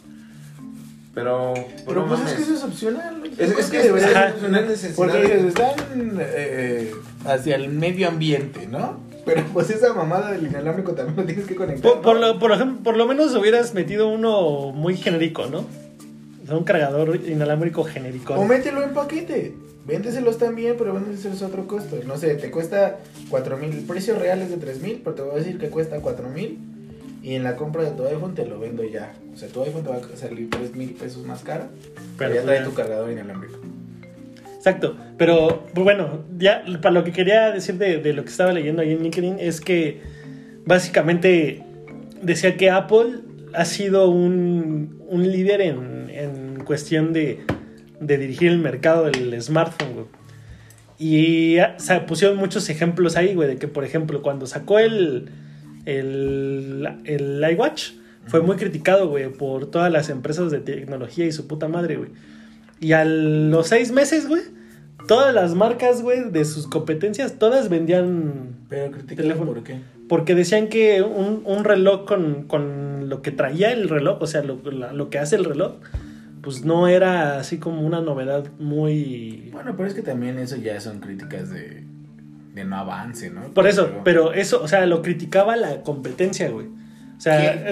[1.15, 1.53] Pero,
[1.87, 3.23] Pero no pues es que eso es opcional.
[3.37, 4.67] Es- es que debería ser opcional.
[4.67, 6.91] Necesidad Porque de- dices, están eh,
[7.25, 8.99] hacia el medio ambiente, ¿no?
[9.25, 11.89] Pero pues esa mamada del inalámbrico también lo tienes que conectar.
[11.93, 15.59] Por, por lo, por, ejemplo, por lo menos hubieras metido uno muy genérico, ¿no?
[15.59, 18.35] O sea, un cargador inalámbrico genérico.
[18.35, 19.53] O mételo en paquete.
[19.87, 21.97] Véndeselos también, pero véndeselos a otro costo.
[22.05, 22.97] No sé, te cuesta
[23.29, 23.71] 4 mil.
[23.71, 26.27] El precio real es de 3 mil, pero te voy a decir que cuesta 4
[26.29, 26.59] mil.
[27.25, 29.11] Y en la compra de tu iPhone te lo vendo ya.
[29.33, 31.63] O sea, tu iPhone te va a salir 3 mil pesos más caro.
[32.19, 33.57] Pero ya trae tu cargador inalámbrico.
[34.55, 38.53] Exacto, pero pues, bueno, ya para lo que quería decir de, de lo que estaba
[38.53, 40.03] leyendo ahí en LinkedIn es que
[40.67, 41.63] básicamente
[42.21, 43.21] decía que Apple
[43.55, 47.39] ha sido un, un líder en, en cuestión de,
[47.99, 50.05] de dirigir el mercado del smartphone, güey.
[50.99, 55.31] Y ah, se pusieron muchos ejemplos ahí, güey, de que por ejemplo cuando sacó el,
[55.85, 57.91] el, el iWatch
[58.27, 62.09] fue muy criticado, güey, por todas las empresas de tecnología y su puta madre, güey.
[62.79, 64.41] Y a los seis meses, güey,
[65.07, 68.55] todas las marcas, güey, de sus competencias, todas vendían.
[68.67, 69.53] Pero Teléfono.
[69.53, 69.77] por qué.
[70.09, 74.43] Porque decían que un, un reloj con, con lo que traía el reloj, o sea,
[74.43, 75.73] lo, la- lo que hace el reloj,
[76.41, 79.49] pues no era así como una novedad muy.
[79.51, 81.83] Bueno, pero es que también eso ya son críticas de,
[82.55, 83.53] de no avance, ¿no?
[83.53, 86.67] Por eso, pero eso, o sea, lo criticaba la competencia, güey.
[87.17, 87.69] O sea,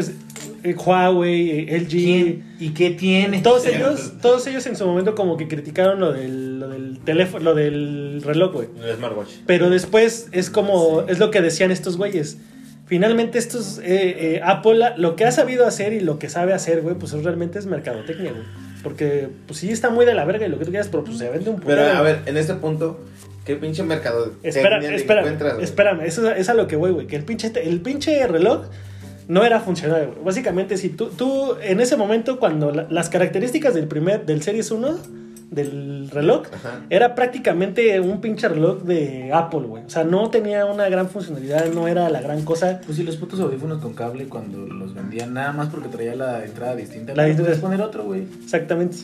[0.63, 1.89] eh, Huawei, eh, LG.
[1.89, 2.43] ¿Quién?
[2.59, 3.41] ¿Y qué tiene?
[3.41, 7.43] Todos ellos, todos ellos en su momento como que criticaron lo del, lo del teléfono,
[7.43, 8.67] lo del reloj, güey.
[8.85, 9.29] El smartwatch.
[9.45, 12.37] Pero después es como, es lo que decían estos güeyes.
[12.85, 13.83] Finalmente estos, eh,
[14.35, 17.23] eh, Apple, lo que ha sabido hacer y lo que sabe hacer, güey, pues es-
[17.23, 18.43] realmente es mercadotecnia, güey.
[18.83, 21.17] Porque, pues sí, está muy de la verga y lo que tú quieras, pero pues
[21.17, 21.97] se vende un Pero putero.
[21.97, 22.99] a ver, en este punto,
[23.45, 27.15] ¿qué pinche mercado Espera, técnico espérame, espérame, eso es a lo que voy, güey, que
[27.15, 28.65] el pinche, te- el pinche reloj
[29.27, 30.23] no era funcional, güey.
[30.25, 34.69] Básicamente, si tú, tú, en ese momento, cuando la- las características del primer, del Series
[34.71, 34.97] 1,
[35.51, 36.81] del reloj, Ajá.
[36.89, 39.83] era prácticamente un pinche reloj de Apple, güey.
[39.85, 42.81] O sea, no tenía una gran funcionalidad, no era la gran cosa.
[42.83, 46.43] Pues si los putos audífonos con cable cuando los vendían nada más porque traía la
[46.43, 47.53] entrada distinta, La distinta.
[47.61, 48.23] poner otro, güey.
[48.43, 48.97] Exactamente.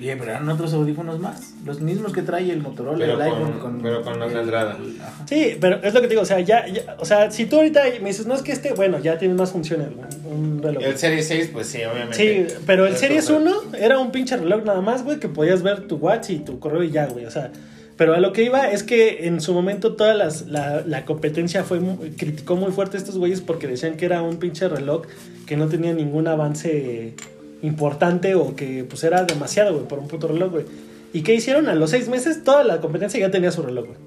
[0.00, 3.46] Y pero eran otros audífonos más, los mismos que trae el Motorola, Pero el con-
[3.52, 4.78] iPhone pero con otra entrada.
[5.28, 7.56] Sí, pero es lo que te digo, o sea, ya, ya- o sea, si tú
[7.56, 9.88] ahorita me dices, no es que este, bueno, ya tiene más funciones,
[10.24, 10.82] un, un reloj.
[10.82, 12.16] El Series 6, pues sí, obviamente.
[12.16, 15.62] Sí, pero el Series pero- 1 era un pinche reloj nada más, güey, que podías
[15.62, 17.26] ver tu WhatsApp y tu correo y ya, güey.
[17.26, 17.50] O sea,
[17.98, 21.64] pero a lo que iba es que en su momento toda las, la, la competencia
[21.64, 25.02] fue mu- criticó muy fuerte a estos güeyes porque decían que era un pinche reloj
[25.46, 27.14] que no tenía ningún avance
[27.62, 30.64] importante o que pues era demasiado, güey, por un puto reloj, güey.
[31.12, 31.68] ¿Y qué hicieron?
[31.68, 33.98] A los seis meses toda la competencia ya tenía su reloj, güey.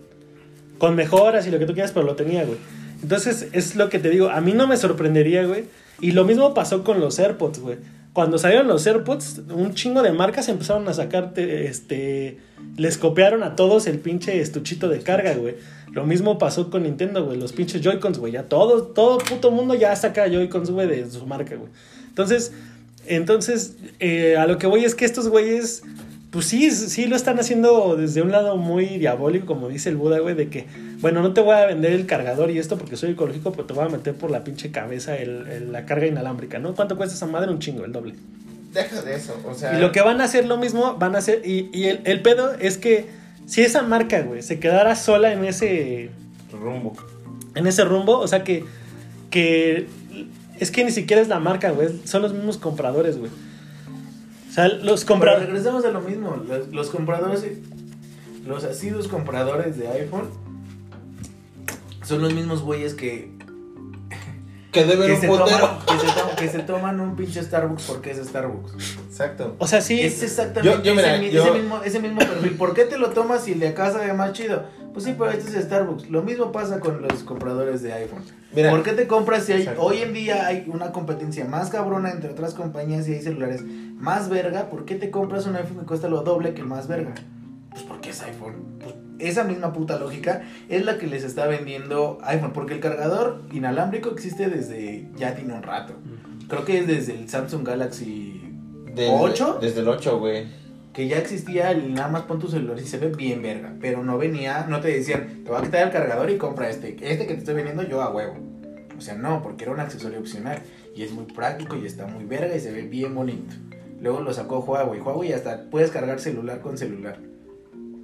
[0.78, 2.58] Con mejoras y lo que tú quieras, pero lo tenía, güey.
[3.02, 4.30] Entonces, es lo que te digo.
[4.30, 5.66] A mí no me sorprendería, güey.
[6.00, 7.78] Y lo mismo pasó con los AirPods, güey.
[8.14, 12.38] Cuando salieron los AirPods, un chingo de marcas empezaron a sacar, te- este...
[12.78, 15.56] Les copiaron a todos el pinche estuchito de carga, güey.
[15.92, 17.38] Lo mismo pasó con Nintendo, güey.
[17.38, 18.32] Los pinches Joy-Cons, güey.
[18.34, 21.70] Ya todo, todo puto mundo ya saca Joy-Cons, güey, de su marca, güey.
[22.08, 22.54] Entonces,
[23.08, 25.84] entonces, eh, a lo que voy es que estos güeyes,
[26.32, 30.20] pues sí, sí lo están haciendo desde un lado muy diabólico, como dice el Buda,
[30.20, 30.66] güey, de que,
[31.00, 33.74] bueno, no te voy a vender el cargador y esto porque soy ecológico, pero te
[33.74, 36.74] voy a meter por la pinche cabeza el, el- la carga inalámbrica, ¿no?
[36.76, 37.52] ¿Cuánto cuesta esa madre?
[37.52, 38.16] Un chingo, el doble.
[38.74, 39.78] Deja de eso, o sea.
[39.78, 42.22] Y lo que van a hacer lo mismo, van a hacer, y, y el, el
[42.22, 43.06] pedo es que
[43.46, 46.10] si esa marca, güey, se quedara sola en ese,
[46.52, 46.94] Rumbo.
[47.54, 48.64] en ese rumbo, o sea que,
[49.30, 49.86] que
[50.64, 53.32] es que ni siquiera es la marca, güey, son los mismos compradores, güey.
[54.50, 55.48] O sea, los compradores...
[55.48, 57.44] regresamos a lo mismo, los, los compradores,
[58.46, 60.30] los asiduos compradores de iPhone
[62.04, 63.32] son los mismos güeyes que,
[64.72, 65.50] Que debe que, un se toman,
[65.88, 68.74] que, se to- que se toman un pinche Starbucks porque es Starbucks.
[69.14, 69.56] Exacto.
[69.60, 70.02] O sea, sí...
[70.02, 72.54] Es exactamente Yo- yo, mira, ese, yo- ese mismo, ese mismo perfil.
[72.58, 74.64] ¿Por qué te lo tomas si el de acá sabe más chido?
[74.92, 76.10] Pues sí, pero este es Starbucks.
[76.10, 78.24] Lo mismo pasa con los compradores de iPhone.
[78.56, 78.72] Mira.
[78.72, 79.84] ¿Por qué te compras si hay, Exacto.
[79.84, 84.30] hoy en día hay una competencia más cabrona entre otras compañías y hay celulares más
[84.30, 84.70] verga?
[84.70, 87.14] ¿Por qué te compras un iPhone que cuesta lo doble que el más verga?
[87.70, 88.56] Pues porque es iPhone.
[88.80, 92.52] Pues esa misma puta lógica es la que les está vendiendo iPhone.
[92.52, 95.94] Porque el cargador inalámbrico existe desde ya tiene un rato.
[96.48, 98.40] Creo que es desde el Samsung Galaxy
[98.96, 100.46] 8 Desde el 8, güey.
[100.94, 104.04] que ya existía el nada más pon tu celular y se ve bien verga, pero
[104.04, 107.26] no venía, no te decían, te voy a quitar el cargador y compra este, este
[107.26, 108.36] que te estoy vendiendo yo a huevo.
[108.98, 110.60] O sea, no, porque era un accesorio opcional
[110.96, 113.56] y es muy práctico y está muy verga y se ve bien bonito.
[114.00, 117.18] Luego lo sacó Huawei, Huawei hasta puedes cargar celular con celular.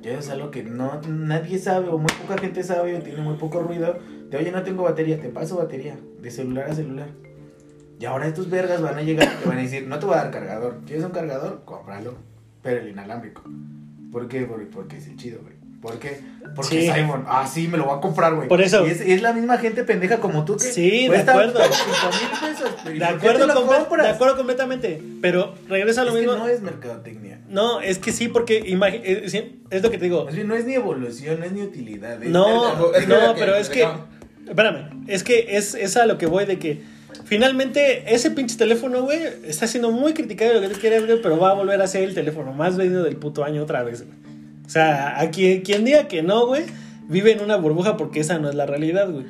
[0.01, 3.35] Ya es algo que no nadie sabe o muy poca gente sabe o tiene muy
[3.35, 3.97] poco ruido.
[4.29, 7.09] De oye, no tengo batería, te paso batería de celular a celular.
[7.99, 10.15] Y ahora estos vergas van a llegar y te van a decir, no te voy
[10.15, 10.79] a dar cargador.
[10.85, 11.61] ¿Quieres un cargador?
[11.65, 12.15] Cómpralo.
[12.61, 13.43] Pero el inalámbrico.
[14.11, 14.41] ¿Por qué?
[14.43, 15.53] Porque, porque es el chido, güey.
[15.81, 16.19] ¿Por qué?
[16.55, 16.91] Porque Sí.
[16.93, 18.49] Simon, ah, sí, me lo voy a comprar, güey.
[18.49, 18.85] Por eso.
[18.85, 20.63] Y es, es la misma gente pendeja como tú que.
[20.63, 21.59] Sí, de acuerdo.
[21.61, 21.75] 5
[22.19, 22.69] mil pesos.
[22.95, 24.07] ¿Y De acuerdo, compras?
[24.07, 25.01] de acuerdo completamente.
[25.21, 26.35] Pero regresa a lo Es que mismo.
[26.37, 27.39] no es mercadotecnia.
[27.47, 30.25] No, es que sí, porque imagi- eh, es lo que te digo.
[30.25, 32.21] Bien, no es ni evolución, no es ni utilidad.
[32.21, 33.83] es- No, es que no, que- pero es que.
[33.85, 34.05] no.
[34.49, 36.81] Espérame, es que es, es a lo que voy de que.
[37.25, 41.21] Finalmente, ese pinche teléfono, güey, está siendo muy criticado de lo que tú quieras, güey,
[41.21, 44.03] pero va a volver a ser el teléfono más vendido del puto año otra vez,
[44.03, 44.17] güey.
[44.65, 46.63] O sea, a quien, quien diga que no, güey,
[47.07, 49.25] vive en una burbuja porque esa no es la realidad, güey.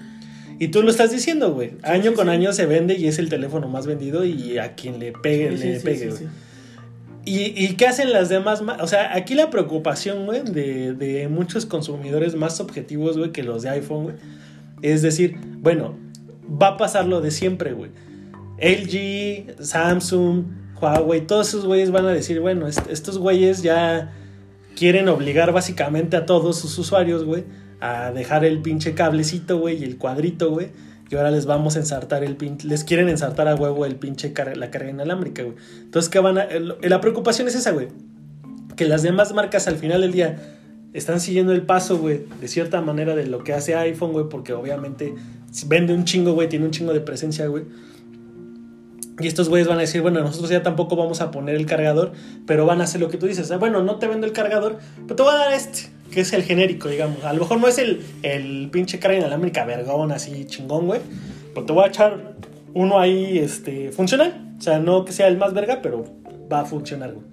[0.60, 1.72] Y tú lo estás diciendo, güey.
[1.84, 2.32] Año sí, con sí.
[2.32, 5.80] año se vende y es el teléfono más vendido y a quien le pegue, le
[5.80, 6.24] pegue, güey.
[7.26, 8.62] ¿Y, ¿Y qué hacen las demás?
[8.82, 13.64] O sea, aquí la preocupación, güey, de, de muchos consumidores más objetivos, güey, que los
[13.64, 14.16] de iPhone, güey.
[14.82, 15.98] Es decir, bueno,
[16.50, 17.92] va a pasar lo de siempre, güey.
[18.62, 20.44] LG, Samsung,
[20.82, 24.14] Huawei, todos esos güeyes van a decir, bueno, est- estos güeyes ya
[24.76, 27.44] quieren obligar básicamente a todos sus usuarios, güey,
[27.82, 30.68] a dejar el pinche cablecito, güey, y el cuadrito, güey.
[31.12, 34.32] Y ahora les vamos a ensartar el pinche, les quieren ensartar a huevo el pinche
[34.56, 35.56] la carga inalámbrica, güey.
[35.82, 36.48] Entonces, ¿qué van a...?
[36.82, 37.88] la preocupación es esa, güey.
[38.76, 40.59] Que las demás marcas al final del día
[40.94, 44.54] están siguiendo el paso, güey, de cierta manera de lo que hace iPhone, güey, porque
[44.54, 45.14] obviamente
[45.68, 47.64] vende un chingo, güey, tiene un chingo de presencia, güey.
[49.20, 52.14] Y estos güeyes van a decir, bueno, nosotros ya tampoco vamos a poner el cargador,
[52.48, 53.52] pero van a hacer lo que tú dices.
[53.52, 56.32] ah, Bueno, no te vendo el cargador, pero te voy a dar este, que es
[56.32, 57.24] el genérico, digamos.
[57.26, 61.02] A lo mejor no es el, el pinche carga inalámbrica vergón así chingón, güey.
[61.54, 62.36] Pero te voy a echar
[62.74, 64.56] uno ahí este, funcional.
[64.58, 66.06] O sea, no que sea el más verga, pero
[66.52, 67.28] va a funcionar, güey.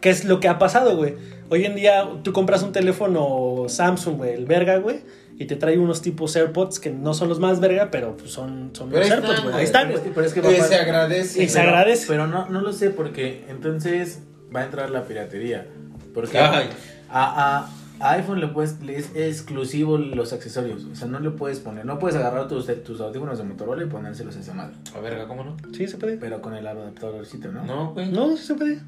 [0.00, 1.14] ¿Qué es lo que ha pasado, güey?
[1.48, 5.00] Hoy en día tú compras un teléfono Samsung, güey, el verga, güey,
[5.38, 8.70] y te trae unos tipos AirPods que no son los más verga, pero pues son,
[8.72, 9.56] son Pero los ahí AirPods, están, güey.
[9.58, 10.10] Ahí están, Pero es güey.
[10.10, 11.42] que, pero es que se agradece.
[11.42, 12.04] Y se pero- agradece.
[12.08, 14.20] Pero no, no lo sé porque entonces
[14.54, 15.66] va a entrar la piratería.
[16.14, 16.68] Porque Ay.
[17.10, 20.84] a, a- a iPhone le puedes, le es exclusivo los accesorios.
[20.84, 23.86] O sea, no le puedes poner, no puedes agarrar tus, tus audífonos de Motorola y
[23.86, 24.74] ponérselos a esa madre.
[24.94, 25.56] A verga, ¿cómo no?
[25.74, 26.16] Sí, se puede.
[26.18, 27.64] Pero con el adaptadorcito, ¿no?
[27.64, 28.10] No, güey.
[28.10, 28.80] No, sí se puede.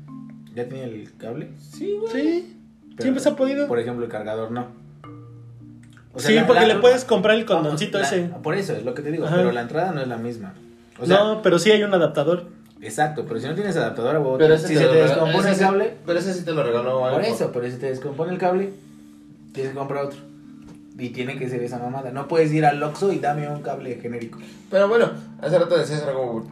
[0.58, 1.48] ¿Ya tiene el cable?
[1.72, 2.12] Sí, güey.
[2.12, 2.56] Sí.
[2.90, 3.68] Pero, Siempre se ha podido.
[3.68, 4.66] Por ejemplo, el cargador no.
[6.12, 8.28] O sí, la- porque la- le puedes comprar el condoncito Vamos, la- ese.
[8.42, 9.36] Por eso es lo que te digo, Ajá.
[9.36, 10.54] pero la entrada no es la misma.
[10.98, 12.46] O sea, no, pero sí hay un adaptador.
[12.80, 15.54] exacto, pero si no tienes adaptador a Pero ese si te se te descompone el
[15.54, 17.20] sí- cable, Pero ese sí te lo regaló por algo.
[17.20, 18.72] eso, pero si te descompone el cable,
[19.52, 20.18] tienes que comprar otro.
[20.98, 22.10] Y tiene que ser esa mamada.
[22.10, 24.40] No puedes ir al Oxxo y dame un cable genérico.
[24.70, 25.08] Pero bueno,
[25.40, 26.44] hace rato decías algo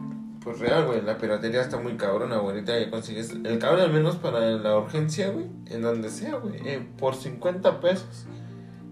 [0.47, 1.01] pues real, güey.
[1.01, 2.63] La piratería está muy cabrona, güey.
[2.63, 5.45] Ya consigues el cable al menos para la urgencia, güey.
[5.69, 6.55] En donde sea, güey.
[6.65, 8.25] Eh, por 50 pesos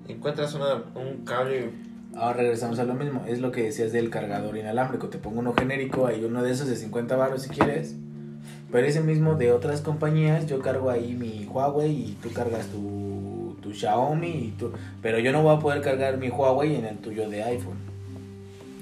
[0.09, 1.71] encuentras una, un cable.
[2.13, 3.23] Ahora regresamos a lo mismo.
[3.25, 5.07] Es lo que decías del cargador inalámbrico.
[5.07, 7.95] Te pongo uno genérico, hay uno de esos de 50 baros si quieres.
[8.69, 13.55] Pero ese mismo de otras compañías, yo cargo ahí mi Huawei y tú cargas tu,
[13.61, 14.27] tu Xiaomi.
[14.27, 17.43] Y tu, pero yo no voy a poder cargar mi Huawei en el tuyo de
[17.43, 17.94] iPhone.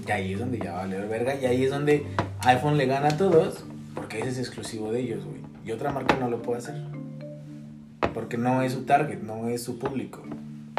[0.05, 1.35] Y ahí es donde ya vale verga.
[1.35, 2.05] Y ahí es donde
[2.41, 3.63] iPhone le gana a todos.
[3.95, 5.39] Porque ese es exclusivo de ellos, güey.
[5.65, 6.75] Y otra marca no lo puede hacer.
[8.13, 10.21] Porque no es su target, no es su público.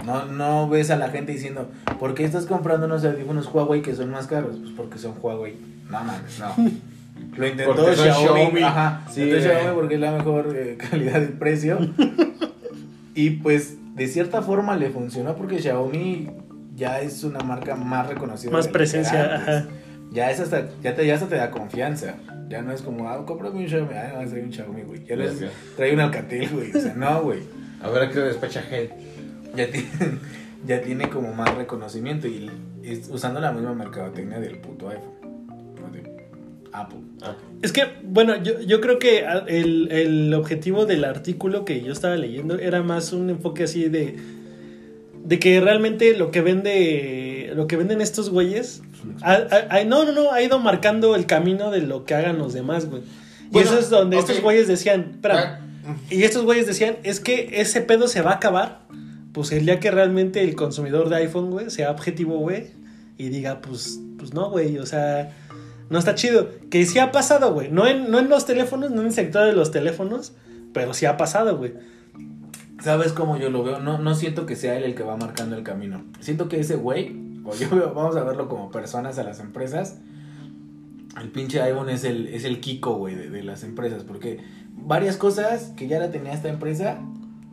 [0.04, 3.94] No, no ves a la gente diciendo, ¿por qué estás comprando unos audífonos Huawei que
[3.94, 4.56] son más caros?
[4.58, 5.56] Pues porque son Huawei.
[5.88, 6.54] No mames, no.
[7.36, 8.26] Lo intentó Porque Xiaomi.
[8.26, 8.62] Xiaomi.
[8.62, 9.02] Ajá.
[9.10, 9.48] Sí, intentó.
[9.48, 11.78] Xiaomi porque es la mejor eh, calidad de precio.
[13.14, 16.28] y pues de cierta forma le funcionó porque Xiaomi
[16.74, 18.50] ya es una marca más reconocida.
[18.50, 19.66] Más presencia, ajá.
[20.14, 22.14] Ya es hasta, ya te, ya hasta te da confianza.
[22.48, 23.94] Ya no es como, ah, cómprame un Xiaomi.
[23.94, 25.04] Ah, no, trae un Xiaomi, güey.
[25.04, 25.44] Ya les
[25.76, 26.70] trae un Alcatel, güey.
[26.70, 27.40] O sea, no, güey
[27.82, 28.90] A ver a qué despecha gel.
[29.56, 29.88] ya tiene,
[30.66, 32.50] ya tiene como más reconocimiento y
[32.82, 35.48] es usando la misma mercadotecnia del puto iPhone
[35.84, 36.28] o de
[36.72, 37.00] Apple.
[37.62, 41.92] Es que, bueno, yo, yo creo que ah, el, el objetivo del artículo que yo
[41.92, 44.43] estaba leyendo era más un enfoque así de.
[45.24, 47.52] De que realmente lo que vende.
[47.56, 48.82] Lo que venden estos güeyes.
[49.22, 50.32] ha- ha- ha- no, no, no.
[50.32, 53.02] Ha ido marcando el camino de lo que hagan los demás, güey.
[53.02, 54.22] Y Bueno, eso es donde ok.
[54.28, 55.10] estos güeyes decían.
[55.12, 58.80] Espera, Ah, y estos güeyes decían, es que ese pedo se va a acabar,
[59.32, 62.68] pues el día que realmente el consumidor de iPhone, güey, sea objetivo, güey,
[63.18, 65.30] y diga, pues, pues no, güey, o sea,
[65.90, 66.48] no está chido.
[66.70, 69.44] Que sí ha pasado, güey, no en, no en los teléfonos, no en el sector
[69.46, 70.32] de los teléfonos,
[70.72, 71.74] pero sí ha pasado, güey.
[72.84, 73.80] ¿Sabes cómo yo lo veo?
[73.80, 76.04] No, no siento que sea él el que va marcando el camino.
[76.20, 80.00] Siento que ese güey, o yo vamos a verlo como personas a las empresas.
[81.18, 84.04] El pinche iPhone es el, es el Kiko, güey, de, de las empresas.
[84.04, 84.40] Porque
[84.72, 86.98] varias cosas que ya la tenía esta empresa,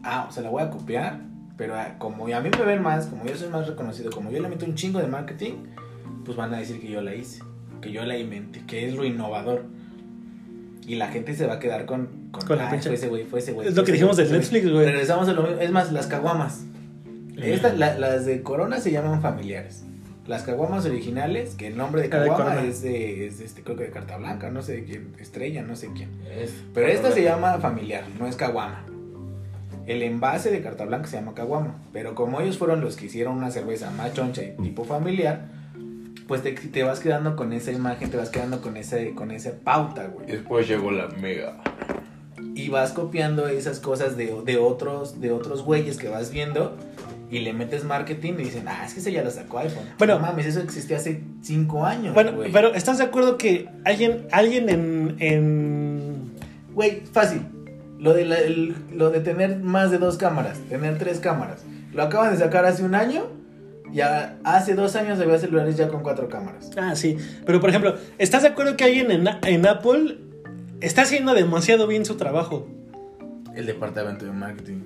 [0.03, 1.21] ah, o sea, la voy a copiar,
[1.55, 4.41] pero ah, como a mí me ven más, como yo soy más reconocido, como yo
[4.41, 5.53] le meto un chingo de marketing,
[6.25, 7.41] pues van a decir que yo la hice,
[7.79, 9.63] que yo la inventé, que es lo innovador.
[10.87, 12.29] Y la gente se va a quedar con...
[12.31, 13.67] Con, Con la "Ay, pinche- fue ese güey, fue ese güey.
[13.67, 14.85] Es lo que dijimos del Netflix, güey.
[14.85, 16.61] Regresamos a lo mismo, es más, las caguamas.
[17.37, 19.83] Estas, la- las de Corona se llaman familiares.
[20.27, 23.85] Las caguamas originales, que el nombre de caguama es de, es de este, creo que
[23.85, 26.09] de carta blanca, no sé de quién, estrella, no sé quién.
[26.39, 28.85] Es- Pero esta se llama familiar, no es caguama.
[29.87, 31.75] El envase de carta blanca se llama caguama.
[31.91, 35.47] Pero como ellos fueron los que hicieron una cerveza más choncha y tipo familiar,
[36.31, 39.51] pues te, te vas quedando con esa imagen, te vas quedando con, ese, con esa
[39.65, 40.27] pauta, güey.
[40.27, 41.57] Después llegó la mega.
[42.55, 46.77] Y vas copiando esas cosas de, de otros de otros güeyes que vas viendo
[47.29, 49.83] y le metes marketing y dicen, ah, es que ese ya lo sacó iPhone.
[49.97, 50.15] Bueno.
[50.15, 52.13] no mames, eso existía hace cinco años.
[52.13, 52.49] Bueno, güey.
[52.53, 56.31] pero ¿estás de acuerdo que alguien, alguien en, en...
[56.73, 57.41] Güey, fácil.
[57.99, 61.63] Lo de, la- el- lo de tener más de dos cámaras, tener tres cámaras.
[61.93, 63.25] Lo acaban de sacar hace un año.
[63.93, 66.71] Ya hace dos años había celulares ya con cuatro cámaras.
[66.77, 67.17] Ah, sí.
[67.45, 70.17] Pero, por ejemplo, ¿estás de acuerdo que alguien en, en Apple
[70.80, 72.67] está haciendo demasiado bien su trabajo?
[73.56, 74.82] El departamento de marketing.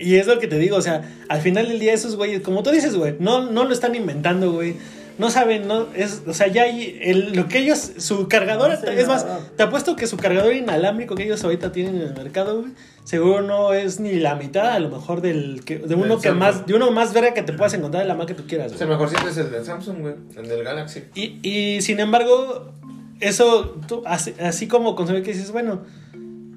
[0.00, 2.62] Y es lo que te digo, o sea, al final del día esos güeyes, como
[2.62, 4.76] tú dices, güey, no, no lo están inventando, güey.
[5.22, 8.90] No saben, no, es, o sea, ya hay el- lo que ellos, su cargador, No
[8.90, 9.24] es más,
[9.56, 12.72] te apuesto que su cargador inalámbrico que ellos ahorita tienen en el mercado, güey,
[13.04, 16.28] seguro no es ni la mitad, a lo mejor del, que, de uno Del que
[16.28, 16.38] Samsung.
[16.38, 18.66] más, de uno más verga que te puedas encontrar de la marca que tú quieras,
[18.66, 18.78] O güey.
[18.78, 20.14] sea, el mejorcito es el del Samsung, güey.
[20.36, 21.04] El del Galaxy.
[21.14, 22.72] Y, y sin embargo,
[23.20, 25.82] eso, tú, así, así como consumir que dices, bueno,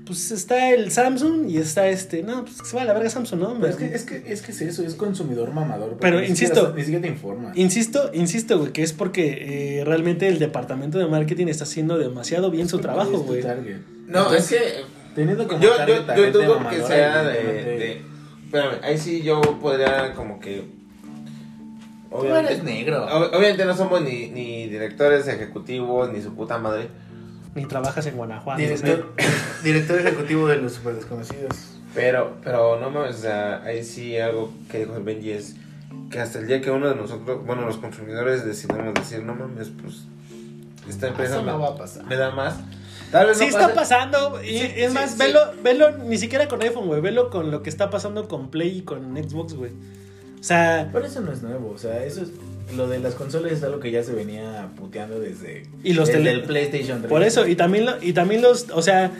[0.05, 3.09] pues está el Samsung y está este, no, pues que se va a la verga
[3.09, 3.53] Samsung, ¿no?
[3.59, 5.97] Pero es que, es que es que es eso, es consumidor mamador.
[5.99, 7.57] Pero ni insisto- siquiera- ni siquiera te informas.
[7.57, 12.51] Insisto, insisto, güey, que es porque eh, realmente el departamento de marketing está haciendo demasiado
[12.51, 13.41] bien su trabajo, güey.
[14.07, 18.01] No, Entonces, es que Teniendo como yo, yo, yo dudo que sea de,
[18.45, 20.63] Espérame, ahí sí yo podría como que...
[22.09, 23.05] Tú eres negro.
[23.07, 26.87] ob- obviamente no somos ni, ni directores ejecutivos, ni su puta madre.
[27.55, 28.59] Ni trabajas en Guanajuato.
[28.61, 29.13] Director,
[29.63, 31.55] director ejecutivo de los super desconocidos.
[31.93, 35.55] Pero, pero no mames, o sea, ahí sí algo que dijo el Benji es
[36.11, 39.69] que hasta el día que uno de nosotros, bueno, los consumidores decidimos decir, no mames,
[39.81, 40.03] pues
[40.89, 42.03] esta empresa Eso me, no va a pasar.
[42.05, 42.55] me da más.
[43.11, 45.17] Tal vez Sí no está pase- pasando, y Sí, es sí, más, sí.
[45.19, 48.79] velo, velo ni siquiera con iPhone, güey, velo con lo que está pasando con Play
[48.79, 49.71] y con Xbox, güey.
[50.39, 52.29] O sea, Pero eso no es nuevo, o sea, eso es
[52.75, 56.19] lo de las consolas es algo que ya se venía puteando desde Y los desde
[56.21, 57.09] tele- el PlayStation 3.
[57.09, 59.11] por eso, y también, lo- y también los, o sea,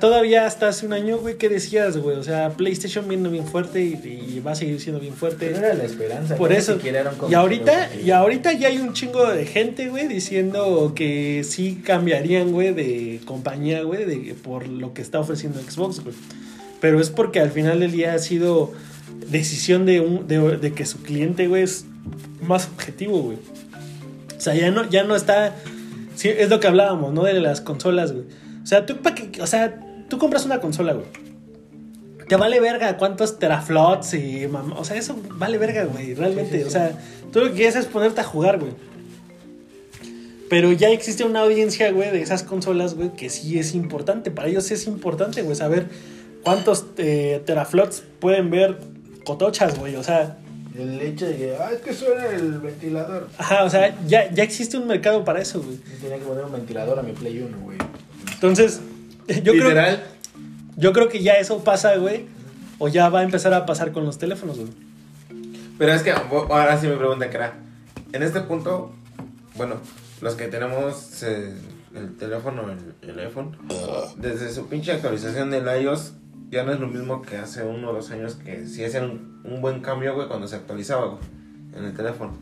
[0.00, 2.16] todavía hasta hace un año, güey, ¿qué decías, güey?
[2.16, 3.92] O sea, PlayStation viene bien fuerte y,
[4.36, 5.46] y va a seguir siendo bien fuerte.
[5.46, 6.36] Pero era la esperanza.
[6.36, 6.78] Por eso.
[7.28, 12.50] Y ahorita, y ahorita ya hay un chingo de gente, güey, diciendo que sí cambiarían,
[12.52, 16.14] güey, de compañía, güey, de, por lo que está ofreciendo Xbox, güey.
[16.80, 18.72] Pero es porque al final del día ha sido
[19.30, 21.84] decisión de, un, de, de que su cliente, güey, es
[22.42, 23.38] más objetivo, güey.
[24.36, 25.54] O sea, ya no, ya no está...
[26.14, 27.24] sí, es lo que hablábamos, ¿no?
[27.24, 28.24] De las consolas, güey.
[28.62, 31.06] O sea, tú, pa' qué- o sea, tú compras una consola, güey.
[32.28, 36.50] Te vale verga cuántos teraflops y mam- O sea, eso vale verga, güey, realmente.
[36.50, 36.68] Sí, sí, sí.
[36.68, 36.98] O sea,
[37.32, 38.72] tú lo que quieres es ponerte a jugar, güey.
[40.50, 44.30] Pero ya existe una audiencia, güey, de esas consolas, güey, que sí es importante.
[44.30, 45.88] Para ellos es importante, güey, saber
[46.42, 48.78] cuántos eh, teraflops pueden ver
[49.24, 49.96] cotochas, güey.
[49.96, 50.38] O sea,
[50.78, 53.28] El hecho de que, ah, es que suena el ventilador.
[53.36, 55.76] ajá, o sea, ya, ya existe un mercado para eso, güey.
[55.76, 57.78] Yo tenía que poner un ventilador a mi Play 1, güey.
[58.34, 58.80] Entonces,
[59.26, 60.04] yo creo, Literal.
[60.76, 62.26] yo creo que ya eso pasa, güey.
[62.78, 64.70] O ya va a empezar a pasar con los teléfonos, güey.
[65.78, 67.54] Pero es que ahora sí me pregunta, cara.
[68.12, 68.92] En este punto,
[69.56, 69.76] bueno,
[70.20, 71.54] los que tenemos eh,
[71.94, 73.56] el teléfono, el, el iPhone,
[74.16, 76.12] desde su pinche actualización del iOS,
[76.50, 79.60] ya no es lo mismo que hace uno o dos años que sí hacían un,
[79.60, 81.20] buen cambio, güey, cuando se actualizaba, güey,
[81.76, 82.32] en el teléfono.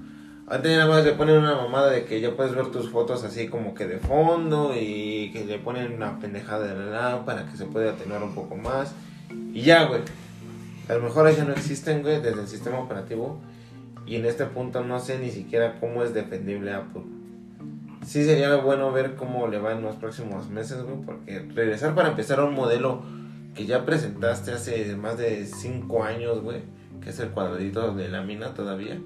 [0.48, 3.24] Antes ya nada más le ponen una mamada de que ya puedes ver tus fotos
[3.24, 7.56] así como que de fondo y que le ponen una pendejada de la lámpara que
[7.56, 8.94] se puede atenuar un poco más.
[9.52, 10.02] Y ya, güey.
[10.88, 13.40] A lo mejor ya no existen, güey, desde el sistema operativo.
[14.06, 17.02] Y en este punto no sé ni siquiera cómo es defendible Apple.
[18.04, 22.10] Sí sería bueno ver cómo le va en los próximos meses, güey, porque regresar para
[22.10, 23.02] empezar a un modelo
[23.56, 26.60] que ya presentaste hace más de 5 años, güey,
[27.02, 28.98] que es el cuadradito de lámina todavía.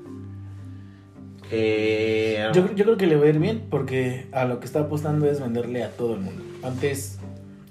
[1.49, 2.49] Que...
[2.55, 5.27] Yo, yo creo que le va a ir bien porque a lo que está apostando
[5.29, 6.43] es venderle a todo el mundo.
[6.63, 7.19] Antes,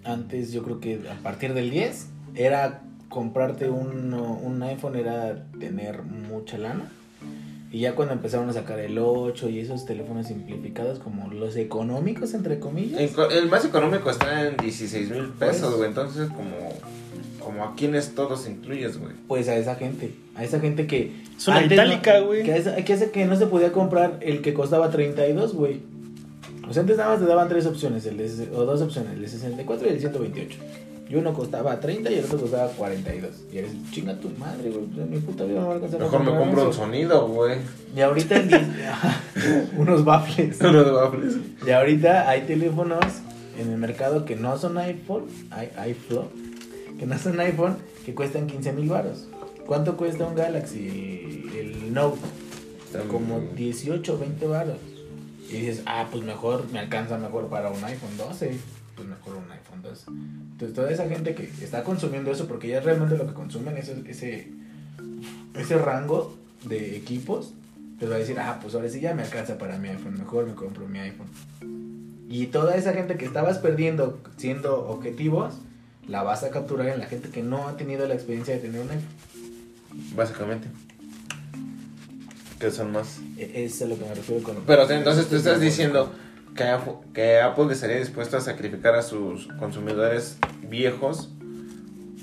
[0.04, 6.04] antes yo creo que a partir del 10 era comprarte un, un iPhone, era tener
[6.04, 6.92] mucha lana.
[7.72, 12.34] Y ya cuando empezaron a sacar el 8 y esos teléfonos simplificados como los económicos,
[12.34, 13.00] entre comillas.
[13.00, 15.76] El, el más económico está en 16 mil pesos, Pues.
[15.76, 16.50] güey, entonces como...
[17.60, 19.14] como a quiénes todos incluyes, güey.
[19.28, 20.14] Pues a esa gente.
[20.36, 21.12] A esa gente que.
[21.38, 22.43] Es una itálica, no- güey.
[22.43, 25.82] Que, esa- que hace que no se podía comprar el que costaba 32, güey.
[26.68, 29.22] O sea, antes nada más te daban tres opciones, el de- o dos opciones, el
[29.22, 30.57] de 64 y el 128.
[31.10, 33.32] Y uno costaba 30 y el otro costaba 42.
[33.51, 34.86] Y eres, chinga tu madre, güey.
[34.86, 36.74] pues, mi puta vida no va a alcanzar Mejor me compro un eso".
[36.84, 37.57] sonido, güey.
[37.95, 38.62] Y ahorita en 10
[39.78, 40.60] unos baffles.
[40.62, 41.38] Unos waffles.
[41.66, 43.03] Y ahorita hay teléfonos
[43.60, 46.28] en el mercado que no son iPhone, hay iPhone,
[47.00, 49.28] que no son iPhone, que cuestan 15 mil baros.
[49.66, 52.20] ¿Cuánto cuesta un Galaxy, el Note?
[53.08, 54.78] Como 18 o 20 baros.
[55.50, 58.58] Y dices, ah, pues mejor me alcanza mejor para un iPhone 12.
[58.95, 60.06] Pues mejor un iPhone 12.
[60.10, 63.89] Entonces toda esa gente que está consumiendo eso, porque ya realmente lo que consumen es
[63.89, 64.52] ese,
[65.56, 66.36] ese rango
[66.68, 67.54] de equipos,
[67.97, 70.45] pues va a decir, ah, pues ahora sí ya me alcanza para mi iPhone, mejor
[70.45, 71.28] me compro mi iPhone.
[72.28, 75.56] Y toda esa gente que estabas perdiendo siendo objetivos,
[76.10, 78.82] la vas a capturar en la gente que no ha tenido la experiencia de tener
[78.82, 79.05] un iPhone.
[80.16, 80.68] Básicamente.
[82.60, 83.20] Que son más.
[83.38, 84.55] E- Es a lo que me refiero con...
[84.66, 86.12] Pero entonces tú estás diciendo
[86.55, 90.38] que, Apple- que Apple estaría dispuesto a sacrificar a sus consumidores
[90.70, 91.30] viejos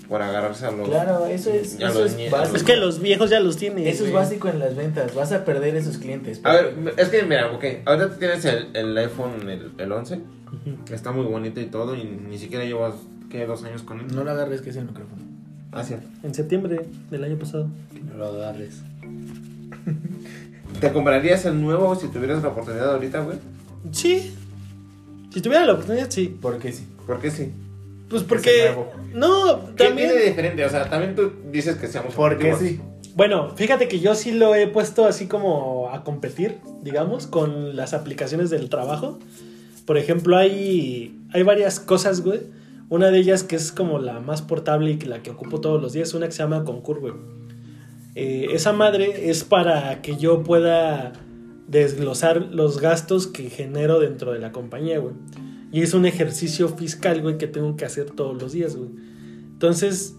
[0.09, 0.89] por agarrarse a los.
[0.89, 2.57] Claro, eso es, eso los es básico.
[2.57, 3.87] Es que los viejos ya los tienen.
[3.87, 5.15] Eso es básico en las ventas.
[5.15, 6.41] Vas a perder esos clientes.
[6.45, 10.15] A ver, es que mira, ok, ahorita tú tienes el, el iPhone, el, el 11,
[10.17, 10.95] Ujú.
[10.95, 12.95] está muy bonito y todo, y ni siquiera llevas,
[13.31, 13.47] ¿qué?
[13.47, 14.07] Dos años con él.
[14.15, 15.23] no lo agarres que es el micrófono.
[15.73, 15.95] Ah, sí.
[16.23, 17.69] En septiembre del año pasado.
[17.93, 18.81] Que no lo agarres.
[20.81, 23.39] ¿Te comprarías el nuevo si tuvieras la oportunidad ahorita, güey?
[23.93, 24.35] Sí.
[25.33, 26.37] Si tuviera la oportunidad, sí.
[26.41, 26.87] Porque sí.
[27.07, 27.53] ¿Por qué sí?
[28.09, 28.75] Pues Porque.
[29.15, 30.09] No, ¿Qué también.
[30.09, 30.65] tiene de diferente?
[30.65, 32.61] O sea, también tú dices que seamos Porque objetivos.
[32.61, 33.13] sí.
[33.15, 37.95] Bueno, fíjate que yo sí lo he puesto así como a competir, digamos, con las
[37.95, 39.19] aplicaciones del trabajo.
[39.87, 42.41] Por ejemplo, hay, hay varias cosas, güey.
[42.89, 45.93] Una de ellas que es como la más portable y la que ocupo todos los
[45.93, 47.15] días, una que se llama Concur, güey.
[48.15, 51.13] Eh, esa madre es para que yo pueda
[51.67, 55.15] desglosar los gastos que genero dentro de la compañía, güey.
[55.73, 58.91] Y es un ejercicio fiscal, güey, que tengo que hacer todos los días, güey.
[59.53, 60.15] Entonces,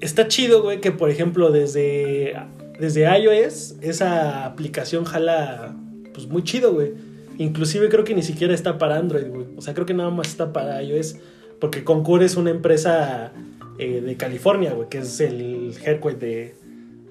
[0.00, 2.34] está chido, güey, que por ejemplo desde,
[2.78, 5.76] desde iOS esa aplicación jala
[6.14, 6.92] pues muy chido, güey.
[7.38, 9.46] Inclusive creo que ni siquiera está para Android, güey.
[9.56, 11.16] O sea, creo que nada más está para iOS.
[11.60, 13.32] Porque Concur es una empresa
[13.78, 16.54] eh, de California, güey, que es el headquarter de,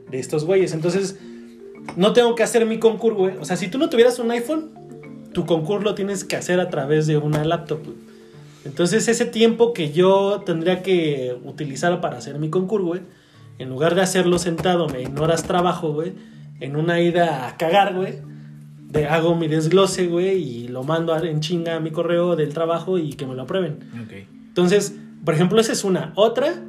[0.09, 0.73] de estos güeyes.
[0.73, 1.19] Entonces,
[1.95, 3.37] no tengo que hacer mi Concur, güey.
[3.37, 4.71] O sea, si tú no tuvieras un iPhone,
[5.33, 7.79] tu Concur lo tienes que hacer a través de una laptop.
[8.65, 13.01] Entonces ese tiempo que yo tendría que utilizar para hacer mi concurso, güey,
[13.59, 16.13] en lugar de hacerlo sentado en horas trabajo, güey,
[16.59, 18.15] en una ida a cagar, güey,
[18.89, 22.97] de, hago mi desglose, güey, y lo mando en chinga a mi correo del trabajo
[22.97, 23.79] y que me lo aprueben.
[24.03, 24.36] Ok.
[24.57, 26.13] Entonces, por ejemplo, esa es una.
[26.15, 26.63] Otra,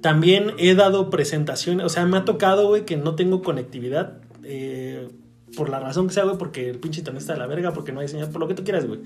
[0.00, 5.08] también he dado presentaciones, o sea, me ha tocado, güey, que no tengo conectividad, eh,
[5.56, 7.90] por la razón que sea, güey, porque el pinche internet está de la verga, porque
[7.90, 9.00] no hay señal, por lo que tú quieras, güey.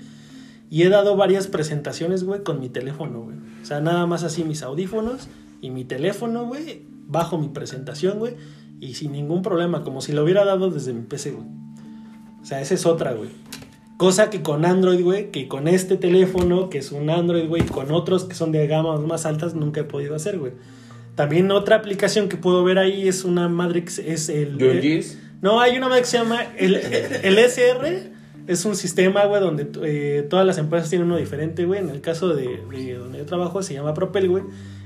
[0.69, 3.37] Y he dado varias presentaciones, güey, con mi teléfono, güey.
[3.59, 5.27] O sea, nada más así mis audífonos
[5.59, 8.35] y mi teléfono, güey, bajo mi presentación, güey,
[8.79, 11.47] y sin ningún problema, como si lo hubiera dado desde mi PC, güey.
[12.39, 13.31] O sea, esa es otra, güey.
[13.99, 17.91] Cosa que con Android, güey, que con este teléfono, que es un Android, güey, con
[17.91, 20.53] otros que son de gamas más altas, nunca he podido hacer, güey.
[21.15, 24.57] También otra aplicación que puedo ver ahí es una madre que es el...
[24.57, 25.19] Yungis.
[25.41, 28.09] No, hay una madre que se llama el, el SR.
[28.47, 31.81] Es un sistema, güey, donde eh, todas las empresas tienen uno diferente, güey.
[31.81, 34.43] En el caso de, de donde yo trabajo se llama Propel, güey.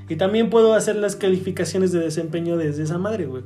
[0.10, 3.44] Y también puedo hacer las calificaciones de desempeño desde esa madre, güey.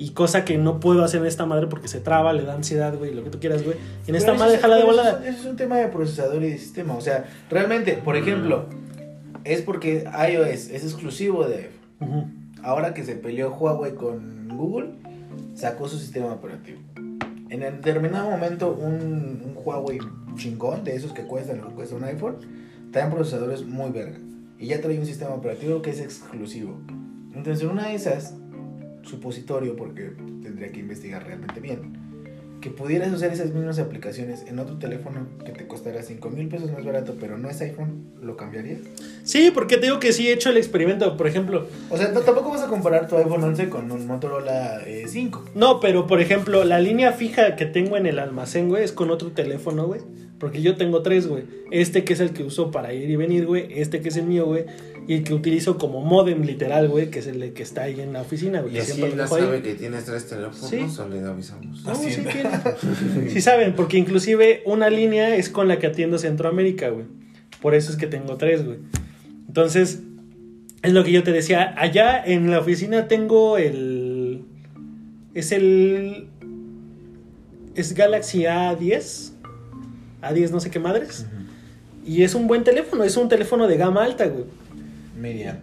[0.00, 2.96] Y cosa que no puedo hacer en esta madre porque se traba, le da ansiedad,
[2.96, 3.76] güey, lo que tú quieras, güey.
[4.06, 5.20] Y en esta Pero madre es- jala de volada.
[5.24, 6.94] es- Eso es un tema de procesador y de sistema.
[6.94, 8.66] O sea, realmente, por ejemplo,
[9.44, 11.72] es porque iOS es exclusivo de iPhone.
[12.00, 12.26] Ujú.
[12.62, 14.90] Ahora que se peleó Huawei con Google,
[15.56, 16.78] sacó su sistema operativo.
[17.50, 19.98] En determinado momento, un, un Huawei
[20.36, 22.36] chingón, de esos que cuestan lo que cuesta un iPhone,
[22.92, 24.18] traen procesadores muy verga.
[24.60, 26.78] Y ya trae un sistema operativo que es exclusivo.
[27.34, 28.34] Entonces, en una de esas,
[29.08, 32.06] supositorio, porque tendría que investigar realmente bien,
[32.60, 36.72] que pudieras usar esas mismas aplicaciones en otro teléfono que te costará 5 mil pesos
[36.72, 38.80] más barato, pero no es iPhone, ¿lo cambiarías?
[39.22, 41.68] Sí, porque te digo que sí he hecho el experimento, por ejemplo.
[41.88, 45.44] O sea, no- tampoco vas a comparar tu iPhone 11 con un Motorola eh, 5.
[45.54, 49.10] No, pero por ejemplo, la línea fija que tengo en el almacén, güey, es con
[49.12, 50.00] otro teléfono, güey.
[50.40, 51.44] Porque yo tengo tres, güey.
[51.72, 53.68] Este que es el que uso para ir y venir, güey.
[53.80, 54.66] Este que es el mío, güey.
[55.08, 58.12] Y el que utilizo como modem literal, güey, que es el que está ahí en
[58.12, 58.74] la oficina, güey.
[58.76, 59.42] Y lo la dejo ahí.
[59.42, 61.00] sabe que tienes tres teléfonos Sí.
[61.00, 61.82] o le avisamos.
[61.82, 62.76] No, sí Hacienda.
[62.76, 63.30] tiene.
[63.30, 67.06] Sí saben, porque inclusive una línea es con la que atiendo Centroamérica, güey.
[67.62, 68.78] Por eso es que tengo tres, güey.
[69.48, 70.00] Entonces,
[70.82, 71.74] Es lo que yo te decía.
[71.76, 74.42] Allá en la oficina tengo el.
[75.34, 76.28] Es el.
[77.74, 79.32] Es Galaxy A10.
[80.22, 81.26] A10, no sé qué madres.
[82.06, 83.02] Y es un buen teléfono.
[83.04, 84.44] Es un teléfono de gama alta, güey.
[85.18, 85.60] Median.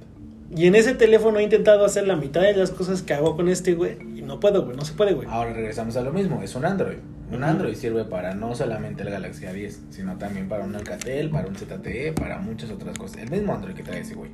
[0.55, 3.49] Y en ese teléfono he intentado hacer la mitad de las cosas que hago con
[3.49, 3.97] este, güey.
[4.15, 4.77] Y no puedo, güey.
[4.77, 5.27] No se puede, güey.
[5.29, 6.97] Ahora regresamos a lo mismo, es un Android.
[7.31, 7.45] Un Ujú.
[7.45, 11.55] Android sirve para no solamente el Galaxy A10, sino también para un Alcatel, para un
[11.55, 13.17] ZTE, para muchas otras cosas.
[13.17, 14.29] El mismo Android que trae ese güey.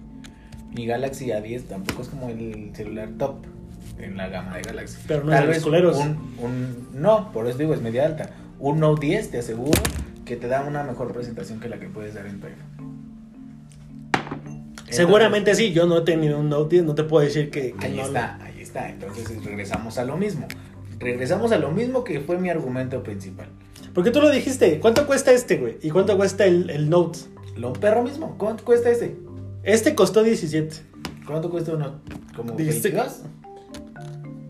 [0.76, 3.46] Mi Galaxy A10 tampoco es como el celular top
[4.00, 4.98] en la gama de Galaxy.
[5.08, 5.98] Pero no los culeros.
[5.98, 8.32] un, un- no, por eso digo, es media alta.
[8.60, 9.82] Un Note 10 te aseguro
[10.26, 13.01] que te da una mejor presentación que la que puedes dar en tu iPhone.
[14.92, 15.72] Seguramente sí.
[15.74, 16.86] Yo no he tenido un Note 10.
[16.86, 18.04] No te puedo decir que, que Ahí no.
[18.04, 18.90] está, ahí está.
[18.90, 20.48] Entonces regresamos a lo mismo.
[21.00, 23.48] Regresamos a lo mismo que fue mi argumento principal.
[23.94, 24.80] Porque tú lo dijiste.
[24.80, 25.78] ¿Cuánto cuesta este, güey?
[25.82, 27.20] ¿Y cuánto cuesta el, el Note?
[27.58, 28.36] Lo perro mismo.
[28.38, 29.16] ¿Cuánto cuesta ese?
[29.64, 30.76] Este costó 17.
[31.26, 32.02] ¿Cuánto cuesta uno?
[32.36, 33.22] ¿Como Dijiste- 22?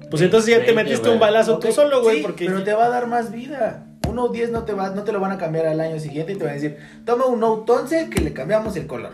[0.09, 1.13] Pues entonces ya te 20, metiste güey.
[1.13, 2.17] un balazo Ok, tú solo, güey.
[2.17, 3.87] sí, porque pero te va a dar más vida.
[4.09, 6.35] Uno 10 no te va, no te lo van a cambiar al año siguiente y
[6.35, 6.75] te van a decir,
[7.05, 9.11] toma un Note 11 que le cambiamos el color.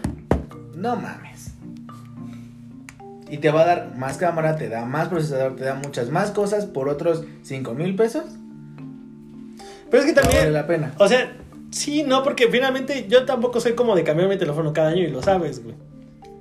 [0.77, 1.51] No mames.
[3.29, 6.31] Y te va a dar más cámara, te da más procesador, te da muchas más
[6.31, 8.23] cosas por otros 5 mil pesos.
[9.89, 10.41] Pero es que No también.
[10.43, 10.93] vale la pena.
[10.99, 11.35] O sea,
[11.71, 15.07] sí, no, porque finalmente yo tampoco soy como de cambiar mi teléfono cada año y
[15.09, 15.75] lo sabes, güey.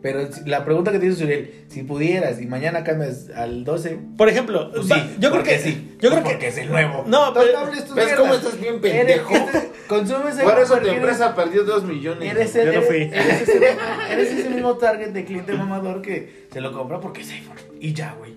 [0.02, 4.28] Pero la pregunta que te hizo Suriel, si pudieras y mañana cambias al 12, Por
[4.28, 5.96] ejemplo, pues sí, yo creo que sí.
[6.00, 7.04] Yo creo porque que es el nuevo.
[7.06, 8.14] No, pero- no ¿Ves mierdas.
[8.18, 9.34] cómo estás bien pendejo?
[9.34, 12.30] este- consumes Por eso tu eres- empresa perdió 2 millones.
[12.30, 12.96] Eres, Yo el, no eres, fui.
[13.18, 13.56] eres ese,
[14.12, 17.56] eres ese mismo target de cliente mamador que se lo compra porque es iPhone.
[17.80, 18.34] Y ya, güey.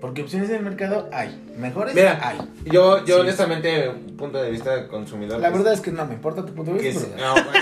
[0.00, 1.40] Porque opciones en el mercado hay.
[1.58, 2.38] Mejores Mira, hay.
[2.64, 3.20] Yo, yo Sí.
[3.20, 5.38] honestamente, punto de vista de consumidor.
[5.38, 7.06] La pues, verdad es que no me importa tu punto de que, vista.
[7.14, 7.58] pero- no, bueno.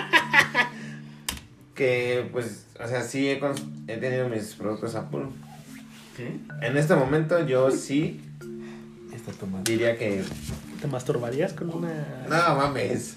[1.74, 3.41] que pues, o sea, sí he,
[3.89, 5.26] he tenido mis productos Apple.
[6.61, 8.20] En este momento yo sí
[9.14, 9.70] Está tomando.
[9.70, 10.22] diría que
[10.81, 11.89] ¿Te masturbarías con una.?
[12.28, 13.16] no mames.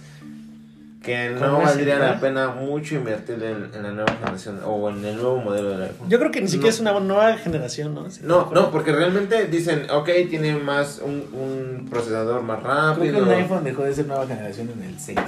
[1.02, 4.90] Que ¿Con no una valdría la pena mucho invertir en, en la nueva generación o
[4.90, 6.10] en el nuevo modelo del iPhone.
[6.10, 6.76] Yo creo que ni siquiera No.
[6.76, 8.08] es una nueva generación, ¿no?
[8.24, 13.16] No, no, porque realmente dicen, ok, tiene más un, un procesador más Creo rápido.
[13.18, 15.20] que un iPhone dejó de ser nueva generación en el 6.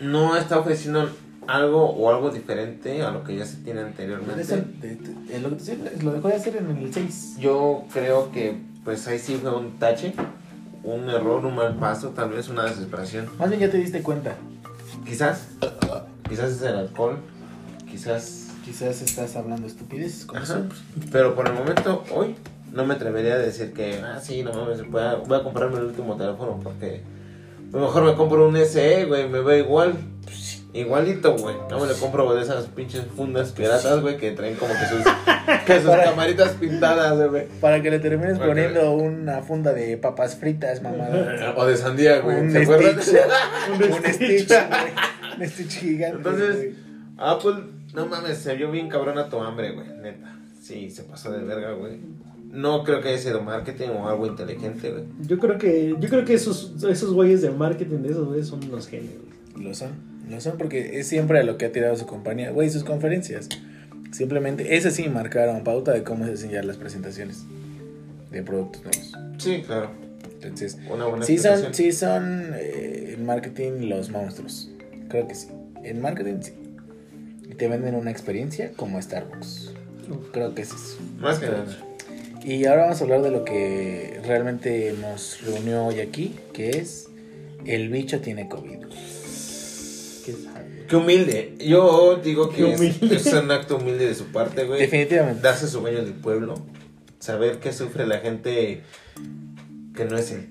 [0.00, 1.08] No está ofreciendo
[1.48, 4.42] algo o algo diferente a lo que ya se tiene anteriormente.
[4.42, 7.36] Eso, lo lo dejó de hacer en el 6.
[7.38, 10.14] Yo creo que pues ahí sí fue un tache,
[10.84, 13.28] un error, un mal paso, tal vez una desesperación.
[13.38, 14.36] Más bien ya te diste cuenta.
[15.04, 15.48] Quizás,
[16.28, 17.18] quizás es el alcohol,
[17.90, 18.42] quizás...
[18.64, 20.62] Quizás estás hablando estupideces como Ajá.
[21.12, 22.34] Pero por el momento, hoy,
[22.72, 25.78] no me atrevería a decir que, ah, sí, no mames, voy a, voy a comprarme
[25.78, 27.02] el último teléfono porque
[27.72, 29.94] lo mejor me compro un SE, güey, me ve igual.
[30.80, 31.56] Igualito, güey.
[31.70, 35.02] No me le compro de esas pinches fundas piratas, güey, que traen como que sus,
[35.64, 37.46] que sus camaritas pintadas, güey.
[37.60, 41.08] Para que le termines Para que- poniendo una funda de papas fritas, mamá.
[41.56, 42.40] O de sandía, güey.
[42.40, 43.00] Un ¿Se acuerdan?
[43.02, 43.16] Stitch.
[43.70, 45.40] un Stitch, güey.
[45.40, 46.16] Un Stitch gigante.
[46.18, 46.74] Entonces, güey.
[47.18, 47.54] Apple,
[47.94, 50.36] no mames, se vio bien cabrona tu hambre, güey, neta.
[50.60, 51.98] Sí, se pasó de verga, güey.
[52.50, 55.04] No creo que haya sido marketing o algo inteligente, güey.
[55.20, 58.62] Yo creo que, yo creo que esos, esos güeyes de marketing de esos güeyes son
[58.64, 59.14] unos genios.
[59.14, 59.26] güey.
[59.58, 59.90] Lo son,
[60.28, 62.50] lo son porque es siempre a lo que ha tirado su compañía.
[62.50, 63.48] Güey, sus conferencias.
[64.12, 67.44] Simplemente, ese sí marcaron pauta de cómo se hacen ya las presentaciones
[68.30, 69.12] de productos nuevos.
[69.38, 69.90] Sí, claro.
[70.42, 74.70] Entonces, Una buena sí son, sí son eh, en marketing los monstruos.
[75.08, 75.48] Creo que sí.
[75.82, 76.52] En marketing sí.
[77.50, 79.72] Y te venden una experiencia como Starbucks.
[80.32, 80.98] Creo que es eso.
[81.18, 81.66] Más que nada.
[82.44, 87.08] Y ahora vamos a hablar de lo que realmente nos reunió hoy aquí, que es
[87.64, 88.84] el bicho tiene COVID.
[90.86, 90.90] ¿Qué?
[90.90, 91.54] Qué humilde.
[91.64, 93.16] Yo digo Qué que es, humilde.
[93.16, 94.80] es un acto humilde de su parte, güey.
[94.80, 95.40] Definitivamente.
[95.42, 96.54] Darse su baño del pueblo.
[97.18, 98.82] Saber que sufre la gente
[99.94, 100.48] que no es él.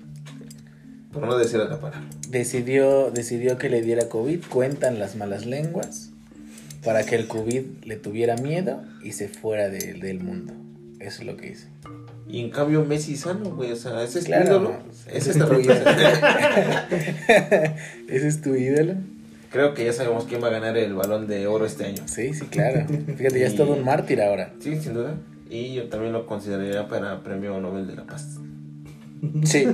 [1.12, 2.04] Por no decir otra palabra.
[2.28, 6.10] Decidió, decidió que le diera COVID, cuentan las malas lenguas,
[6.84, 10.52] para que el COVID le tuviera miedo y se fuera de- del mundo.
[11.00, 11.68] Eso es lo que hice.
[12.28, 13.70] Y en cambio Messi sano, güey.
[13.72, 14.76] O sea, ese es Claro, tu ídolo.
[15.06, 15.54] ese Ese es tu tu
[18.08, 18.94] ¿Ese es tu ídolo?
[19.50, 22.02] Creo que ya sabemos quién va a ganar el balón de oro este año.
[22.06, 22.86] Sí, sí, claro.
[23.16, 24.52] Fíjate, ya es todo un mártir ahora.
[24.60, 25.14] Sí, sin duda.
[25.48, 28.38] Y yo también lo consideraría para premio Nobel de la Paz.
[29.44, 29.66] Sí.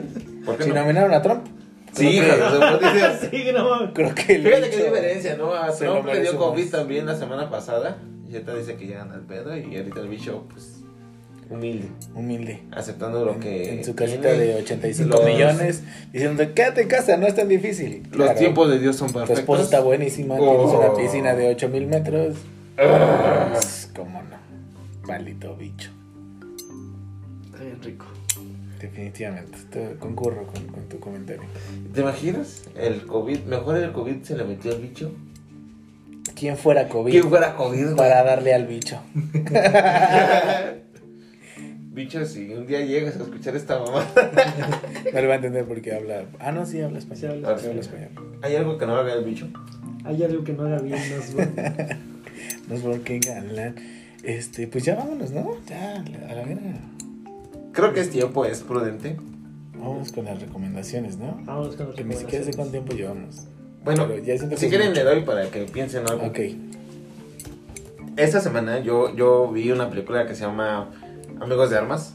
[0.45, 0.77] ¿Por qué Si no?
[0.77, 1.47] nominaron a Trump.
[1.93, 3.31] Sí, creo que-.
[3.31, 3.93] Sí, no.
[3.93, 5.55] Creo que Fíjate qué diferencia, ¿no?
[5.55, 6.71] A Trump le dio COVID más.
[6.71, 7.99] también la semana pasada.
[8.29, 9.57] Y ahorita dice que ya anda el pedo.
[9.57, 10.82] Y ahorita el bicho, pues,
[11.51, 11.89] humilde.
[12.15, 12.63] Humilde.
[12.73, 13.75] Aceptando lo En- que.
[13.75, 14.39] en su casita tiene.
[14.39, 15.83] de 85 Los- millones,
[16.13, 18.03] diciendo, quédate en casa, no es tan difícil.
[18.11, 18.39] Los Claro.
[18.39, 19.39] tiempos de Dios son Tu perfectos.
[19.41, 20.57] esposa está buenísima, Oh.
[20.57, 22.37] tienes una piscina de 8 mil metros.
[23.95, 25.07] ¿Cómo no?
[25.07, 25.91] Maldito bicho.
[27.47, 28.07] Está bien rico.
[28.81, 29.59] Definitivamente.
[29.71, 31.43] Te- concurro con, con tu comentario.
[31.95, 32.63] ¿Te imaginas?
[32.77, 35.13] El COVID, mejor el COVID se le metió el bicho.
[36.35, 37.95] ¿Quién fuera COVID ¿Quién fuera COVID?
[37.95, 38.99] para darle al bicho?
[42.03, 44.05] Bicho, si un día llegas a escuchar esta mamá,
[45.13, 46.25] No le va a entender porque habla.
[46.41, 47.21] Ah, no, sí habla español.
[47.21, 48.09] Sí habla Sí habla español.
[48.43, 49.47] ¿hay algo que no haga el bicho?
[50.05, 51.53] Hay algo que no haga bien, no es bueno.
[52.69, 53.77] No es porque galán.
[54.25, 55.57] Este, pues ya vámonos, ¿no?
[55.69, 56.61] Ya, a la vera.
[57.73, 59.17] Creo que es tiempo, es prudente.
[59.79, 61.41] Vamos con las recomendaciones, ¿no?
[61.45, 63.47] Vámonos con las Que ni siquiera sé cuánto tiempo llevamos.
[63.85, 65.05] Bueno, ya siento que si quieren mucho.
[65.05, 66.27] le doy para que piensen algo.
[66.27, 66.41] Ok.
[68.17, 70.91] Esta semana yo, yo vi una película que se llama
[71.43, 72.15] Amigos de Armas.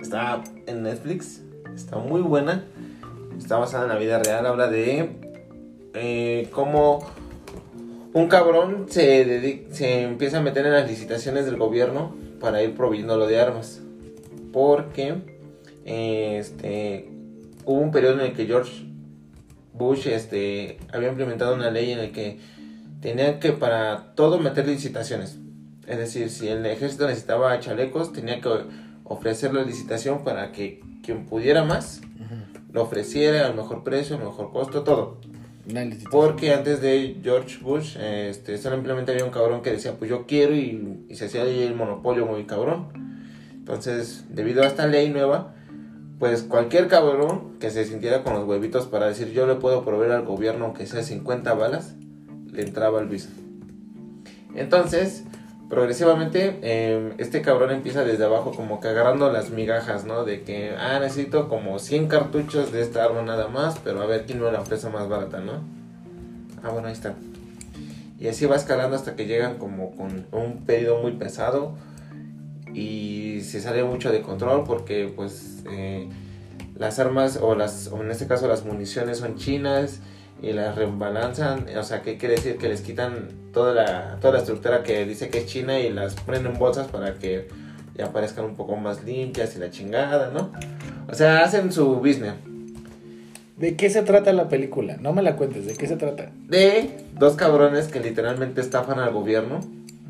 [0.00, 1.42] Está en Netflix.
[1.74, 2.64] Está muy buena.
[3.36, 4.46] Está basada en la vida real.
[4.46, 5.10] Habla de
[5.92, 7.06] eh, cómo
[8.14, 12.74] un cabrón se, dedi- se empieza a meter en las licitaciones del gobierno para ir
[12.74, 13.82] proveyéndolo de armas.
[14.50, 15.14] Porque
[15.84, 17.10] este,
[17.66, 18.86] hubo un periodo en el que George
[19.74, 22.38] Bush este, había implementado una ley en la que
[23.02, 25.36] tenían que para todo meter licitaciones.
[25.88, 28.50] Es decir, si el ejército necesitaba chalecos, tenía que
[29.04, 32.02] ofrecer la licitación para que quien pudiera más
[32.72, 35.18] lo ofreciera al mejor precio, al mejor costo, todo.
[36.10, 40.54] Porque antes de George Bush, este, solamente había un cabrón que decía, pues yo quiero
[40.54, 42.88] y, y se hacía ahí el monopolio muy cabrón.
[43.52, 45.54] Entonces, debido a esta ley nueva,
[46.18, 50.12] pues cualquier cabrón que se sintiera con los huevitos para decir yo le puedo proveer
[50.12, 51.94] al gobierno aunque sea 50 balas,
[52.50, 53.30] le entraba el visa.
[54.54, 55.24] Entonces,
[55.68, 60.24] progresivamente, eh, este cabrón empieza desde abajo como que agarrando las migajas, ¿no?
[60.24, 64.24] De que, ah, necesito como 100 cartuchos de esta arma nada más, pero a ver
[64.26, 65.62] quién me la ofrece más barata, ¿no?
[66.62, 67.14] Ah, bueno, ahí está.
[68.18, 71.74] Y así va escalando hasta que llegan como con un pedido muy pesado
[72.74, 76.08] y se sale mucho de control porque pues eh,
[76.76, 80.00] las armas o las o en este caso las municiones son chinas
[80.40, 82.58] y las rebalanzan, o sea, ¿qué quiere decir?
[82.58, 86.14] Que les quitan toda la, toda la estructura que dice que es china y las
[86.14, 87.48] ponen en bolsas para que
[87.96, 90.50] ya parezcan un poco más limpias y la chingada, ¿no?
[91.10, 92.34] O sea, hacen su business.
[93.56, 94.96] ¿De qué se trata la película?
[95.00, 96.30] No me la cuentes, ¿de qué se trata?
[96.46, 99.58] de dos cabrones que literalmente estafan al gobierno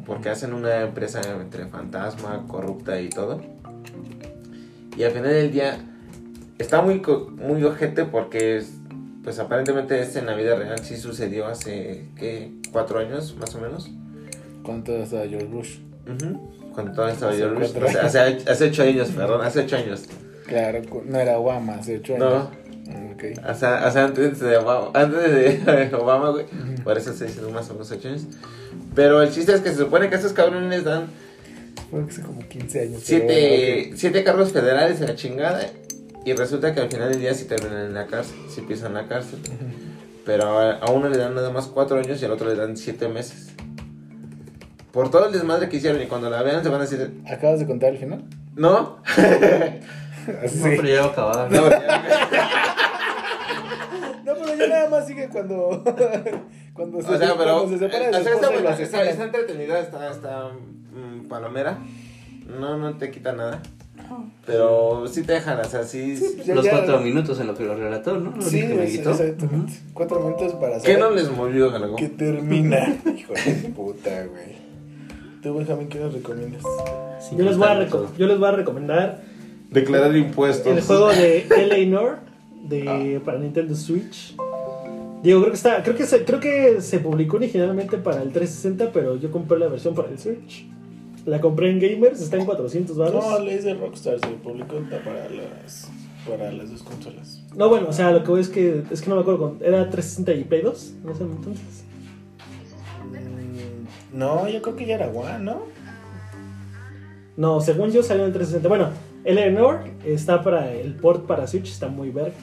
[0.05, 3.41] porque hacen una empresa entre fantasma, corrupta y todo.
[4.97, 5.79] Y al final del día
[6.59, 7.01] está muy
[7.37, 8.72] muy ojete porque es-
[9.29, 12.51] pues aparentemente este en la vida real sí sucedió hace ¿qué?
[12.72, 13.91] cuatro años más o menos.
[14.62, 15.76] ¿Cuánto estaba George Bush?
[16.07, 16.70] Ujú.
[16.72, 17.91] Cuando todavía estaba Hace George Bush.
[17.93, 20.05] sea, hace, hace ocho años, perdón, hace ocho años.
[20.47, 22.26] Claro, no era Obama, hace ocho No.
[22.26, 22.49] años.
[22.87, 23.24] Mm, Ok.
[23.51, 26.47] O sea, o sea, antes de Obama, antes de Obama, güey.
[26.83, 28.22] Por eso se dice más o menos ocho años.
[28.95, 31.09] Pero el chiste es que se supone que estos cabrones dan
[31.91, 33.03] Fue hace como 15 años.
[33.05, 35.61] siete, bueno, siete cargos federales en la chingada.
[36.25, 39.07] Y resulta que al final del día sí terminan en la cárcel, sí pisan la
[39.09, 39.39] cárcel.
[40.27, 42.77] Pero a, a uno le dan nada más cuatro años y al otro le dan
[42.77, 43.49] siete meses.
[44.93, 47.61] Por todo el desmadre que hicieron y cuando la vean se van a decir, ¿Acabas
[47.61, 48.25] de contar el final?
[48.57, 48.99] ¿no?
[50.47, 50.59] Sí.
[50.59, 51.51] No, pero ya acabar.
[51.51, 52.03] No, ya-
[54.25, 55.83] No, pero ya nada más sigue cuando.
[56.75, 57.61] cuando se, o sea, pero.
[57.61, 58.51] cuando se separa de o sea, está,
[59.05, 60.51] lo está entretenida, está, está
[60.93, 61.79] mm, palomera.
[62.47, 63.62] No, no te quita nada.
[64.47, 66.17] Pero sí te dejan, o sea, sí.
[66.17, 68.35] Sí, pues ya- Los ya- cuatro minutos en lo que lo relató, ¿no?
[68.37, 69.11] Lo Sí, único que me es- quitó.
[69.11, 69.73] exactamente.
[69.93, 71.97] Cuatro minutos para ¿Qué saber no les movió algo?
[71.97, 72.97] que termina.
[73.17, 74.57] Hijo de puta, güey.
[75.43, 76.63] Tú, Benjamín, ¿qué nos recomiendas?
[77.37, 78.17] Yo les, voy a contarlo reco- todo.
[78.17, 79.21] yo les voy a recomendar
[79.71, 80.67] Declarar impuestos.
[80.77, 82.19] el juego de Eleanor
[82.69, 84.35] de, para Nintendo Switch.
[85.23, 88.93] Digo, creo que está, creo que se, creo que se publicó originalmente para el 360,
[88.93, 90.67] pero yo compré la versión para el Switch.
[91.27, 93.25] La compré en Gamers, está en 400 baros.
[93.25, 95.91] No, le hice Rockstar, se publicó para las,
[96.29, 97.43] para las dos consolas.
[97.55, 99.91] No, bueno, o sea, lo que voy es que es que no me acuerdo era
[99.91, 101.85] 360 y Play 2 en ese entonces.
[103.11, 105.62] Mm, No, yo creo que ya era One, ¿no?
[107.37, 108.69] No, según yo salió en 360.
[108.69, 108.91] Bueno,
[109.25, 112.35] Eleanor está para el port para Switch, está muy verga.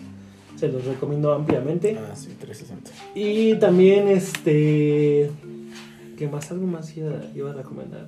[0.55, 1.97] Se los recomiendo ampliamente.
[1.99, 2.91] Ah, sí, 360.
[3.13, 5.31] Y también este.
[6.17, 6.49] ¿Qué más?
[6.51, 8.07] Algo más iba, iba a recomendar.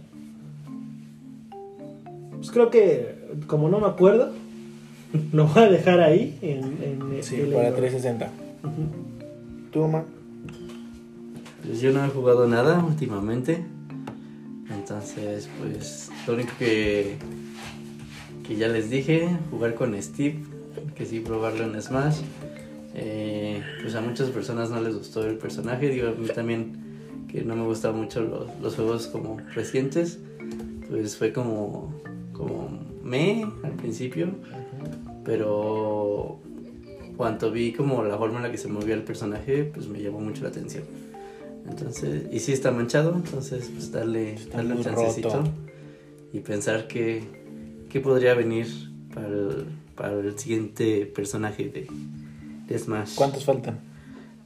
[2.38, 3.16] Pues creo que,
[3.48, 4.32] como no me acuerdo,
[5.34, 7.56] lo voy a dejar ahí en, en Sí, Eleanor.
[7.64, 8.26] para 360.
[8.64, 8.72] Ujú.
[9.72, 10.06] ¿Tú, Omar?
[11.66, 13.64] Pues yo no he jugado nada últimamente.
[14.74, 17.16] Entonces, pues lo único que,
[18.48, 20.40] que ya les dije, jugar con Steve,
[20.96, 22.20] que sí probarlo en Smash.
[22.94, 27.44] Eh, pues a muchas personas no les gustó el personaje, digo a mí también, que
[27.44, 30.20] no me gustaban mucho los, los juegos como recientes,
[30.90, 31.94] pues fue como,
[32.38, 32.70] como
[33.04, 34.30] me al principio,
[35.26, 36.40] pero
[37.16, 40.20] cuando vi como la forma en la que se movía el personaje, pues me llamó
[40.20, 40.84] mucho la atención.
[41.68, 45.50] Entonces, y sí está manchado, entonces pues darle, Está darle un chancecito roto.
[46.32, 47.24] y pensar que,
[47.90, 48.68] que podría venir
[49.14, 49.66] para el,
[49.96, 51.88] para el siguiente personaje de,
[52.68, 53.16] de Smash.
[53.16, 53.80] ¿Cuántos faltan?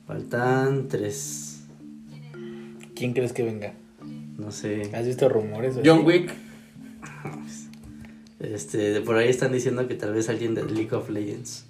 [0.08, 1.64] Faltan tres,
[2.96, 3.74] ¿Quién crees que venga?
[4.38, 4.90] no sé.
[4.96, 5.76] ¿Has visto rumores?
[5.86, 6.04] John?
[6.06, 6.32] Wick.
[8.44, 11.66] Este, por ahí están diciendo que tal vez alguien de League of Legends.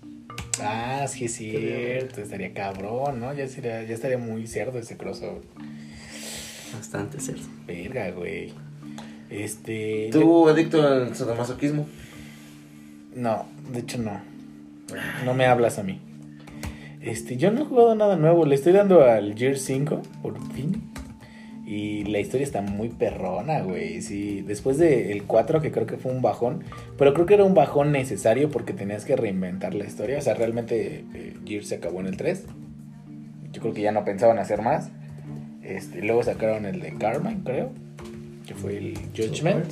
[0.62, 3.34] Ah, sí es cierto, estaría cabrón, ¿no?
[3.34, 5.42] Ya, sería, ya estaría muy cerdo ese crossover.
[6.74, 7.44] Bastante cierto.
[7.68, 8.54] Verga, güey.
[9.30, 10.10] Este...
[10.12, 11.88] ¿Tú adicto al sadomasoquismo?
[13.16, 14.22] No, de hecho no.
[15.26, 16.00] No me hablas a mí.
[17.02, 18.46] Este, yo no he jugado nada nuevo.
[18.46, 20.91] Le estoy dando al Gear 5, por fin.
[21.74, 24.02] Y la historia está muy perrona, güey.
[24.02, 26.66] Sí, después del 4, que creo que fue un bajón.
[26.98, 30.18] Pero creo que era un bajón necesario porque tenías que reinventar la historia.
[30.18, 32.44] O sea, realmente eh, Gear se acabó en el 3.
[33.54, 34.90] Yo creo que ya no pensaban hacer más.
[35.64, 37.70] Este, luego sacaron el de Carmine, creo.
[38.46, 39.66] Que fue el Judgment.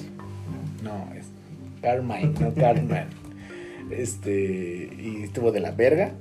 [0.82, 1.26] No, es
[1.82, 3.08] Carmine, no Carmine.
[3.92, 6.14] Este, y estuvo de la verga.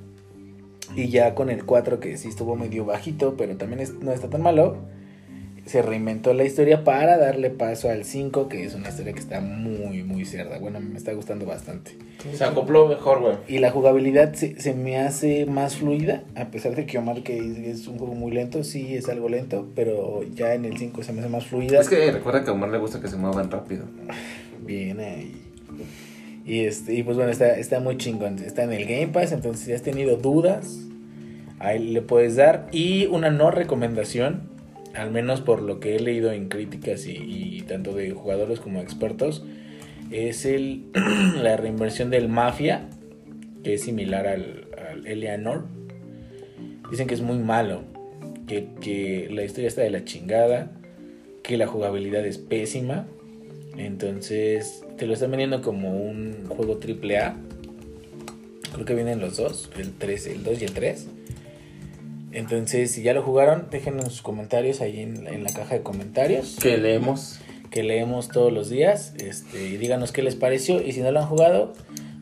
[0.96, 4.28] Y ya con el 4, que sí estuvo medio bajito, pero también es- no está
[4.28, 4.78] tan malo,
[5.68, 9.42] se reinventó la historia para darle paso al 5, que es una historia que está
[9.42, 10.58] muy, muy cerda.
[10.58, 11.92] Bueno, me está gustando bastante.
[12.32, 13.36] Se acopló mejor, güey.
[13.48, 17.36] Y la jugabilidad se, se me hace más fluida, a pesar de que Omar que
[17.36, 21.02] es, es un juego muy lento, sí es algo lento, pero ya en el 5
[21.02, 21.80] se me hace más fluida.
[21.80, 23.84] Es que recuerda que a Omar le gusta que se muevan rápido.
[24.64, 25.34] Bien ahí.
[26.46, 28.38] Y, este, y pues bueno, está, está muy chingón.
[28.38, 30.78] Está en el Game Pass, entonces si has tenido dudas,
[31.58, 32.68] ahí le puedes dar.
[32.72, 34.56] Y una no recomendación,
[34.98, 39.44] al menos por lo que he leído en críticas y, tanto de jugadores como expertos,
[40.10, 40.86] es el,
[41.42, 42.88] la reinversión del Mafia,
[43.62, 45.66] que es similar al, al Eleanor.
[46.90, 47.82] Dicen que es muy malo,
[48.46, 50.72] que, que la historia está de la chingada,
[51.42, 53.06] que la jugabilidad es pésima.
[53.76, 57.36] Entonces, te lo están vendiendo como un juego triple A.
[58.72, 61.06] Creo que vienen los dos, el 3, el 2 y el 3.
[62.32, 65.82] Entonces, si ya lo jugaron, déjenos sus comentarios ahí en, la- en la caja de
[65.82, 67.40] comentarios Que leemos.
[67.70, 69.14] que leemos todos los días.
[69.18, 70.82] Este, y díganos qué les pareció.
[70.82, 71.72] Y si no lo han jugado,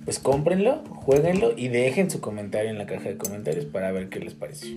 [0.05, 4.21] pues cómprenlo, jueguenlo y dejen su comentario en la caja de comentarios para ver qué
[4.21, 4.77] les pareció.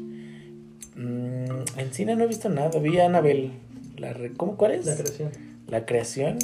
[0.96, 1.46] Mm,
[1.78, 2.80] en cine no he visto nada.
[2.80, 3.52] Vi a Annabelle.
[3.98, 4.58] La re- ¿Cómo?
[4.58, 4.86] ¿Cuál es?
[4.86, 5.30] La creación.
[5.68, 6.38] La creación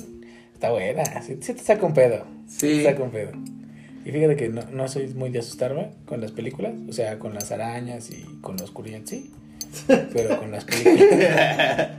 [0.54, 1.04] está buena.
[1.24, 2.26] Sí, sí te saca un pedo.
[2.48, 2.68] Sí.
[2.78, 3.32] Te saca un pedo.
[4.06, 6.74] Y fíjate que no, no soy muy de asustarme con las películas.
[6.88, 9.32] O sea, con las arañas y con la oscuridad, sí.
[9.88, 11.90] Pero con las películas.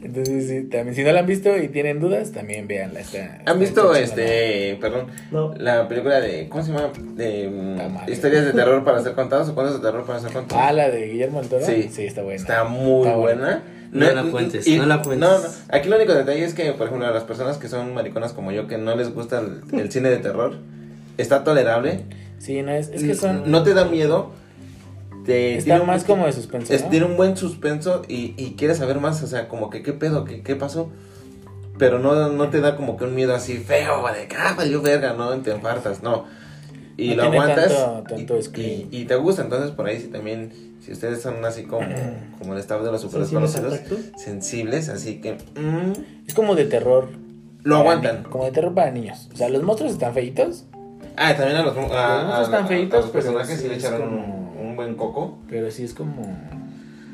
[0.00, 3.00] Entonces, sí, también, si no la han visto y tienen dudas, también véanla.
[3.00, 5.52] Está, ¿Han está visto este, perdón, No.
[5.58, 6.92] la película de, ¿cómo se llama?
[7.16, 10.64] De mm, historias de terror para ser contados o cuentos de terror para ser contados?
[10.64, 11.66] Ah, la de Guillermo del Toro.
[11.66, 11.90] Sí.
[11.92, 12.40] Sí, está buena.
[12.40, 13.62] Está muy Está buena.
[13.90, 15.18] No la cuentes, no la cuentes.
[15.28, 15.48] No, no.
[15.70, 18.52] Aquí el único detalle es que, por ejemplo, a las personas que son mariconas como
[18.52, 20.58] yo, que no les gusta el, el cine de terror,
[21.18, 22.04] está tolerable.
[22.38, 23.50] Sí, no, es, es que son.
[23.50, 24.30] No te da miedo.
[25.24, 26.72] Te, Está tiene un- más como de suspenso.
[26.72, 26.88] es- ¿no?
[26.90, 30.24] tiene un buen suspenso y, y quieres saber más, o sea, como que qué pedo,
[30.24, 30.90] qué, qué pasó.
[31.78, 34.80] Pero no, no te da como que un miedo así feo, de que ah, valió
[34.82, 36.24] verga, no te enfartas, no.
[36.96, 40.08] Y No lo aguantas tanto- tanto y, y- y te gusta, entonces por ahí sí
[40.08, 40.50] también,
[40.80, 41.86] si ustedes son así como,
[42.40, 44.18] como el staff de los super ¿Sensibles al desconocidos, tacto?
[44.20, 47.08] sensibles, así que mm, Es como de terror.
[47.62, 48.22] lo aguantan.
[48.24, 49.28] ni- Como de terror para niños.
[49.32, 50.64] O sea, los monstruos están feitos,
[51.18, 53.84] Ah, también a los, a, a- feitos, a los pero personajes sí sí le es
[53.84, 54.22] echaron como-
[54.60, 55.38] un, un buen coco.
[55.48, 56.22] pero sí es como.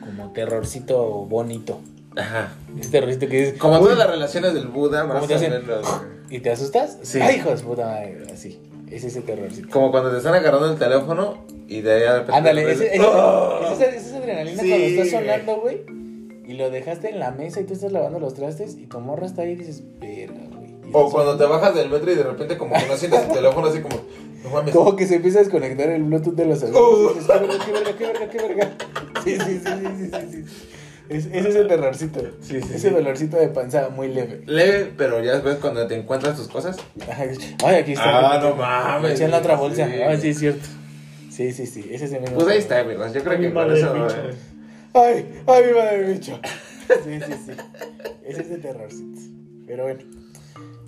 [0.05, 1.81] Como terrorcito bonito.
[2.17, 2.53] Ajá.
[2.79, 3.59] Es terrorcito que dices.
[3.59, 5.51] Como todas las relaciones del Buda, ¿Cómo más te o hacen?
[5.53, 6.01] menos.
[6.31, 6.99] ¿Y te asustas?
[7.03, 7.21] Sí.
[7.21, 8.19] Ay, hijo de su puta madre.
[8.33, 8.61] Así.
[8.91, 9.69] Es ese terrorcito.
[9.71, 13.01] Como cuando te están agarrando el teléfono y de ahí de repente- Ándale, ese, ese-
[13.05, 13.61] ¡Oh!
[13.73, 15.11] esa, esa adrenalina Sí, cuando está güey.
[15.11, 15.81] sonando, güey.
[16.47, 19.27] Y lo dejaste en la mesa y tú estás lavando los trastes y tu morra
[19.27, 20.64] está ahí y dices, verga, güey.
[20.97, 23.67] O cuando te bajas del metro y de repente como que no sientes tu teléfono
[23.67, 23.97] así como,
[24.45, 24.75] no mames.
[24.75, 26.67] Como que se empieza a desconectar el Bluetooth de los Uh.
[26.77, 27.27] audífonos.
[27.27, 28.71] "Qué verga, qué verga, qué verga, qué verga".
[29.25, 30.69] Sí, sí, sí, sí, sí, sí, sí.
[31.09, 32.21] Es, ese es el terrorcito.
[32.41, 32.91] Sí, sí, ese sí.
[32.91, 34.43] dolorcito de panza muy leve.
[34.47, 36.77] Leve, pero ya ves cuando te encuentras tus cosas.
[37.15, 38.37] Ay, ay, aquí está.
[38.37, 39.21] Ah, no mames.
[39.21, 39.87] En la otra bolsa.
[39.87, 39.93] Sí.
[40.01, 40.67] Ay, sí, es cierto.
[41.31, 41.87] Sí, sí, sí.
[41.91, 42.37] Ese es el mismo.
[42.37, 43.13] Pues ahí está, amigos.
[43.13, 43.95] Yo creo Mi que con madre eso.
[43.97, 44.35] eh,
[44.95, 46.39] Ay, ay, mi madre bicho.
[47.05, 47.53] Sí, sí, sí.
[48.25, 49.21] Ese es el terrorcito.
[49.67, 50.01] Pero bueno,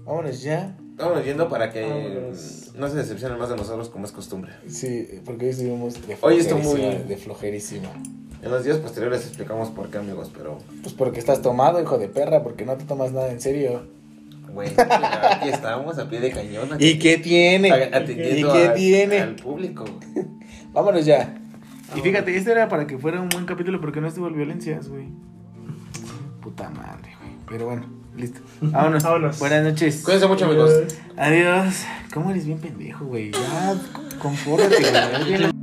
[0.07, 0.77] vámonos ya.
[0.97, 2.73] Vámonos yendo para que Vámonos.
[2.75, 4.53] no se decepcionen más de nosotros como es costumbre.
[4.69, 7.89] Sí, porque hoy estuvimos de Hoy estuvo flojerísima, muy- De flojerísima.
[8.43, 12.09] En los días posteriores explicamos por qué, amigos, pero, Pues porque estás tomado, hijo de
[12.09, 13.87] perra, porque no te tomas nada en serio.
[14.53, 16.71] güey, aquí estamos a pie de cañón.
[16.79, 17.71] ¿Y qué tiene?
[17.73, 19.21] atendiendo ¿Y qué al- tiene?
[19.21, 19.85] Al público.
[20.73, 21.37] Vámonos ya.
[21.95, 25.09] Y fíjate, este era para que fuera un buen capítulo porque no estuvo violencias, güey.
[26.41, 27.33] Puta madre, güey.
[27.49, 27.87] Pero bueno,
[28.17, 28.41] listo.
[28.61, 29.03] Vámonos.
[29.03, 29.39] Vámonos.
[29.39, 30.03] Buenas noches.
[30.05, 30.73] Cuídense mucho, amigos.
[31.17, 31.85] Adiós.
[32.13, 33.31] ¿Cómo eres bien pendejo, güey?
[33.31, 33.75] Ya,
[34.19, 35.56] confórtate, güey.